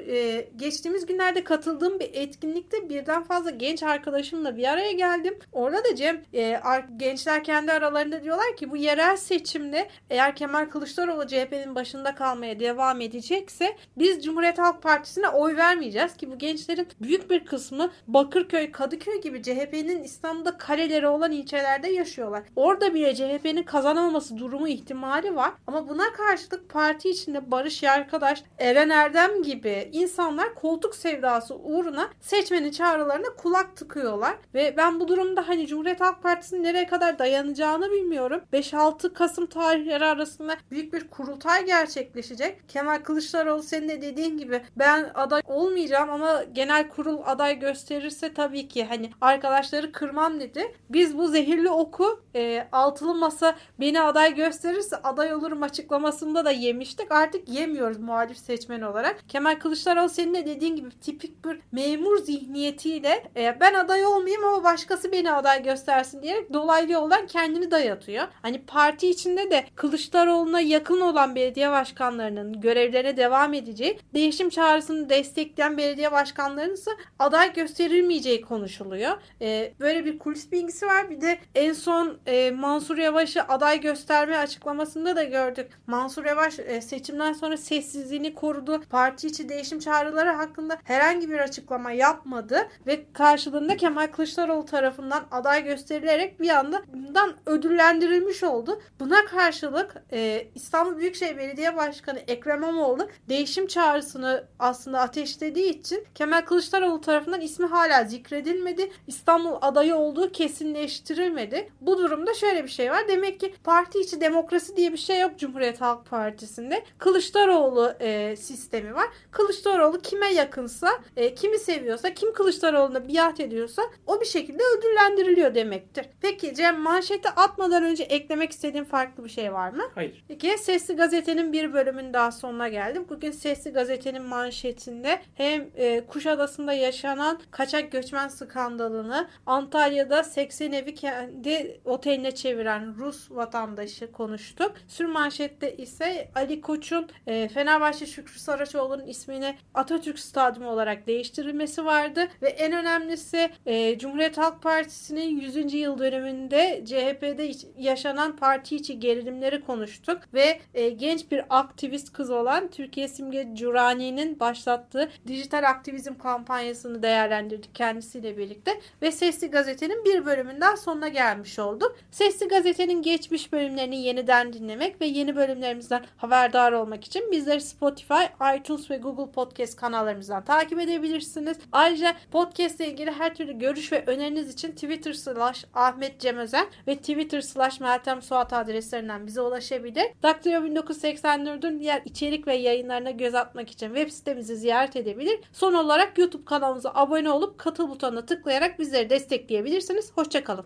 e, 0.07 0.47
geçtiğimiz 0.55 1.05
günlerde 1.05 1.43
katıldığım 1.43 1.99
bir 1.99 2.09
etkinlikte 2.13 2.89
birden 2.89 3.23
fazla 3.23 3.49
genç 3.49 3.83
arkadaşımla 3.83 4.57
bir 4.57 4.71
araya 4.71 4.91
geldim. 4.91 5.39
Orada 5.51 5.83
da 5.83 5.95
Cem 5.95 6.21
e, 6.33 6.61
gençler 6.97 7.43
kendi 7.43 7.71
aralarında 7.71 8.23
diyorlar 8.23 8.55
ki 8.57 8.71
bu 8.71 8.77
yerel 8.77 9.17
seçimde 9.39 9.87
eğer 10.09 10.35
Kemal 10.35 10.65
Kılıçdaroğlu 10.65 11.27
CHP'nin 11.27 11.75
başında 11.75 12.15
kalmaya 12.15 12.59
devam 12.59 13.01
edecekse 13.01 13.75
biz 13.97 14.25
Cumhuriyet 14.25 14.59
Halk 14.59 14.81
Partisi'ne 14.81 15.29
oy 15.29 15.55
vermeyeceğiz 15.55 16.17
ki 16.17 16.31
bu 16.31 16.37
gençlerin 16.37 16.87
büyük 17.01 17.29
bir 17.29 17.45
kısmı 17.45 17.91
Bakırköy, 18.07 18.71
Kadıköy 18.71 19.21
gibi 19.21 19.43
CHP'nin 19.43 20.03
İstanbul'da 20.03 20.57
kaleleri 20.57 21.07
olan 21.07 21.31
ilçelerde 21.31 21.89
yaşıyorlar. 21.89 22.43
Orada 22.55 22.93
bile 22.93 23.15
CHP'nin 23.15 23.63
kazanamaması 23.63 24.37
durumu 24.37 24.67
ihtimali 24.67 25.35
var. 25.35 25.51
Ama 25.67 25.89
buna 25.89 26.13
karşılık 26.13 26.69
parti 26.69 27.09
içinde 27.09 27.51
Barış 27.51 27.83
Yarkadaş, 27.83 28.43
Eren 28.57 28.89
Erdem 28.89 29.43
gibi 29.43 29.89
insanlar 29.91 30.55
koltuk 30.55 30.95
sevdası 30.95 31.55
uğruna 31.55 32.09
seçmenin 32.21 32.71
çağrılarına 32.71 33.35
kulak 33.37 33.75
tıkıyorlar. 33.75 34.35
Ve 34.53 34.73
ben 34.77 34.99
bu 34.99 35.07
durumda 35.07 35.47
hani 35.47 35.67
Cumhuriyet 35.67 36.01
Halk 36.01 36.23
Partisi'nin 36.23 36.63
nereye 36.63 36.87
kadar 36.87 37.19
dayanacağını 37.19 37.91
bilmiyorum. 37.91 38.41
5-6 38.53 39.13
Kasım 39.13 39.24
tarihleri 39.33 40.05
arasında 40.05 40.55
büyük 40.71 40.93
bir 40.93 41.07
kurultay 41.09 41.65
gerçekleşecek. 41.65 42.69
Kemal 42.69 42.97
Kılıçdaroğlu 42.97 43.63
senin 43.63 43.89
de 43.89 44.01
dediğin 44.01 44.37
gibi 44.37 44.61
ben 44.75 45.11
aday 45.15 45.41
olmayacağım 45.45 46.09
ama 46.09 46.43
genel 46.53 46.89
kurul 46.89 47.17
aday 47.25 47.59
gösterirse 47.59 48.33
tabii 48.33 48.67
ki 48.67 48.85
hani 48.85 49.11
arkadaşları 49.21 49.91
kırmam 49.91 50.39
dedi. 50.39 50.75
Biz 50.89 51.17
bu 51.17 51.27
zehirli 51.27 51.69
oku 51.69 52.23
e, 52.35 52.67
altılı 52.71 53.15
masa 53.15 53.55
beni 53.79 54.01
aday 54.01 54.35
gösterirse 54.35 54.95
aday 54.95 55.33
olurum 55.33 55.63
açıklamasında 55.63 56.45
da 56.45 56.51
yemiştik. 56.51 57.11
Artık 57.11 57.49
yemiyoruz 57.49 57.97
muhalif 57.99 58.37
seçmen 58.37 58.81
olarak. 58.81 59.23
Kemal 59.29 59.59
Kılıçdaroğlu 59.59 60.09
senin 60.09 60.33
de 60.33 60.45
dediğin 60.45 60.75
gibi 60.75 60.89
tipik 60.89 61.45
bir 61.45 61.59
memur 61.71 62.17
zihniyetiyle 62.17 63.23
e, 63.35 63.59
ben 63.59 63.73
aday 63.73 64.05
olmayayım 64.05 64.45
ama 64.45 64.63
başkası 64.63 65.11
beni 65.11 65.31
aday 65.31 65.63
göstersin 65.63 66.21
diyerek 66.21 66.53
dolaylı 66.53 66.91
yoldan 66.91 67.27
kendini 67.27 67.71
dayatıyor. 67.71 68.27
Hani 68.41 68.65
parti 68.65 69.09
içinde 69.15 69.51
de 69.51 69.65
Kılıçdaroğlu'na 69.75 70.61
yakın 70.61 71.01
olan 71.01 71.35
belediye 71.35 71.71
başkanlarının 71.71 72.61
görevlerine 72.61 73.17
devam 73.17 73.53
edeceği, 73.53 73.99
değişim 74.13 74.49
çağrısını 74.49 75.09
destekleyen 75.09 75.77
belediye 75.77 76.11
başkanlarının 76.11 76.73
ise 76.73 76.91
aday 77.19 77.53
gösterilmeyeceği 77.53 78.41
konuşuluyor. 78.41 79.17
E, 79.41 79.73
böyle 79.79 80.05
bir 80.05 80.19
kulis 80.19 80.51
bilgisi 80.51 80.85
var. 80.85 81.09
Bir 81.09 81.21
de 81.21 81.39
en 81.55 81.73
son 81.73 82.17
e, 82.25 82.51
Mansur 82.51 82.97
Yavaş'ı 82.97 83.43
aday 83.43 83.81
gösterme 83.81 84.37
açıklamasında 84.37 85.15
da 85.15 85.23
gördük. 85.23 85.71
Mansur 85.87 86.25
Yavaş 86.25 86.59
e, 86.59 86.81
seçimden 86.81 87.33
sonra 87.33 87.57
sessizliğini 87.57 88.35
korudu. 88.35 88.81
Parti 88.89 89.27
içi 89.27 89.49
değişim 89.49 89.79
çağrıları 89.79 90.29
hakkında 90.29 90.77
herhangi 90.83 91.29
bir 91.29 91.39
açıklama 91.39 91.91
yapmadı 91.91 92.67
ve 92.87 93.05
karşılığında 93.13 93.77
Kemal 93.77 94.07
Kılıçdaroğlu 94.07 94.65
tarafından 94.65 95.23
aday 95.31 95.63
gösterilerek 95.63 96.39
bir 96.39 96.49
anda 96.49 96.81
bundan 96.93 97.33
ödüllendirilmiş 97.45 98.43
oldu. 98.43 98.81
Buna 99.05 99.25
karşılık 99.25 99.95
e, 100.11 100.47
İstanbul 100.55 100.97
Büyükşehir 100.97 101.37
Belediye 101.37 101.75
Başkanı 101.75 102.19
Ekrem 102.19 102.57
İmamoğlu 102.57 103.07
değişim 103.29 103.67
çağrısını 103.67 104.47
aslında 104.59 104.99
ateşlediği 104.99 105.69
için 105.69 106.07
Kemal 106.15 106.41
Kılıçdaroğlu 106.41 107.01
tarafından 107.01 107.41
ismi 107.41 107.65
hala 107.65 108.03
zikredilmedi. 108.03 108.91
İstanbul 109.07 109.57
adayı 109.61 109.95
olduğu 109.95 110.31
kesinleştirilmedi. 110.31 111.71
Bu 111.81 111.97
durumda 111.97 112.33
şöyle 112.33 112.63
bir 112.63 112.69
şey 112.69 112.91
var. 112.91 113.07
Demek 113.07 113.39
ki 113.39 113.55
parti 113.63 113.99
içi 113.99 114.21
demokrasi 114.21 114.77
diye 114.77 114.91
bir 114.91 114.97
şey 114.97 115.19
yok 115.19 115.39
Cumhuriyet 115.39 115.81
Halk 115.81 116.05
Partisi'nde. 116.09 116.83
Kılıçdaroğlu 116.97 117.93
e, 117.99 118.35
sistemi 118.35 118.95
var. 118.95 119.07
Kılıçdaroğlu 119.31 120.01
kime 120.01 120.33
yakınsa, 120.33 120.89
e, 121.17 121.35
kimi 121.35 121.59
seviyorsa, 121.59 122.13
kim 122.13 122.33
Kılıçdaroğlu'na 122.33 123.07
biat 123.07 123.39
ediyorsa 123.39 123.81
o 124.07 124.21
bir 124.21 124.25
şekilde 124.25 124.63
ödüllendiriliyor 124.77 125.55
demektir. 125.55 126.05
Peki 126.21 126.55
Cem 126.55 126.79
manşete 126.79 127.29
atmadan 127.29 127.83
önce 127.83 128.03
eklemek 128.03 128.51
istediğin 128.51 128.85
farklı 128.95 129.23
bir 129.23 129.29
şey 129.29 129.53
var 129.53 129.69
mı? 129.69 129.83
Hayır. 129.95 130.23
Peki 130.27 130.57
Sesli 130.57 130.95
Gazete'nin 130.95 131.53
bir 131.53 131.73
bölümün 131.73 132.13
daha 132.13 132.31
sonuna 132.31 132.67
geldim. 132.67 133.05
Bugün 133.09 133.31
Sesli 133.31 133.71
Gazete'nin 133.71 134.21
manşetinde 134.21 135.21
hem 135.33 135.67
e, 135.75 136.05
Kuşadası'nda 136.05 136.73
yaşanan 136.73 137.39
kaçak 137.51 137.91
göçmen 137.91 138.27
skandalını, 138.27 139.27
Antalya'da 139.45 140.23
80 140.23 140.71
evi 140.71 140.95
kendi 140.95 141.81
oteline 141.85 142.35
çeviren 142.35 142.95
Rus 142.97 143.31
vatandaşı 143.31 144.11
konuştuk. 144.11 144.71
Sür 144.87 145.05
manşette 145.05 145.77
ise 145.77 146.31
Ali 146.35 146.61
Koç'un 146.61 147.09
e, 147.27 147.47
Fenerbahçe 147.47 148.05
Şükrü 148.05 148.39
Saraçoğlu'nun 148.39 149.07
ismini 149.07 149.57
Atatürk 149.73 150.19
Stadyumu 150.19 150.69
olarak 150.69 151.07
değiştirilmesi 151.07 151.85
vardı 151.85 152.27
ve 152.41 152.49
en 152.49 152.73
önemlisi 152.73 153.49
e, 153.65 153.97
Cumhuriyet 153.97 154.37
Halk 154.37 154.61
Partisi'nin 154.61 155.39
100. 155.41 155.73
yıl 155.73 155.99
dönümünde 155.99 156.83
CHP'de 156.85 157.51
yaşanan 157.77 158.35
parti 158.35 158.84
içi 158.85 158.99
gerilimleri 158.99 159.61
konuştuk 159.61 160.19
ve 160.33 160.59
e, 160.73 160.89
genç 160.89 161.31
bir 161.31 161.45
aktivist 161.49 162.13
kız 162.13 162.29
olan 162.29 162.67
Türkiye 162.67 163.07
Simge 163.07 163.47
Curani'nin 163.53 164.39
başlattığı 164.39 165.09
dijital 165.27 165.69
aktivizm 165.69 166.13
kampanyasını 166.15 167.03
değerlendirdik 167.03 167.75
kendisiyle 167.75 168.37
birlikte 168.37 168.71
ve 169.01 169.11
Sesli 169.11 169.51
Gazete'nin 169.51 170.05
bir 170.05 170.25
bölümünden 170.25 170.75
sonuna 170.75 171.07
gelmiş 171.07 171.59
olduk. 171.59 171.95
Sesli 172.11 172.47
Gazete'nin 172.47 173.01
geçmiş 173.01 173.53
bölümlerini 173.53 174.01
yeniden 174.01 174.53
dinlemek 174.53 175.01
ve 175.01 175.05
yeni 175.05 175.35
bölümlerimizden 175.35 176.05
haberdar 176.17 176.71
olmak 176.71 177.03
için 177.03 177.31
bizleri 177.31 177.61
Spotify, 177.61 178.23
iTunes 178.57 178.91
ve 178.91 178.97
Google 178.97 179.31
Podcast 179.31 179.75
kanallarımızdan 179.75 180.45
takip 180.45 180.79
edebilirsiniz. 180.79 181.57
Ayrıca 181.71 182.15
podcast 182.31 182.79
ile 182.79 182.87
ilgili 182.87 183.11
her 183.11 183.35
türlü 183.35 183.59
görüş 183.59 183.91
ve 183.91 184.03
öneriniz 184.07 184.53
için 184.53 184.71
Twitter 184.71 185.13
slash 185.13 185.65
Ahmet 185.73 186.19
Cem 186.19 186.37
Özen 186.37 186.65
ve 186.87 186.95
Twitter 186.95 187.41
slash 187.41 187.79
Meltem 187.79 188.21
Suat 188.21 188.53
adreslerinden 188.75 189.27
bize 189.27 189.41
ulaşabilir. 189.41 190.05
Daktilo 190.23 190.55
1984'ün 190.55 191.79
diğer 191.79 192.01
içerik 192.05 192.47
ve 192.47 192.55
yayınlarına 192.55 193.11
göz 193.11 193.35
atmak 193.35 193.69
için 193.69 193.87
web 193.87 194.09
sitemizi 194.09 194.55
ziyaret 194.55 194.95
edebilir. 194.95 195.39
Son 195.53 195.73
olarak 195.73 196.17
YouTube 196.17 196.45
kanalımıza 196.45 196.91
abone 196.95 197.29
olup 197.29 197.57
katıl 197.57 197.89
butonuna 197.89 198.25
tıklayarak 198.25 198.79
bizleri 198.79 199.09
destekleyebilirsiniz. 199.09 200.11
Hoşçakalın. 200.15 200.65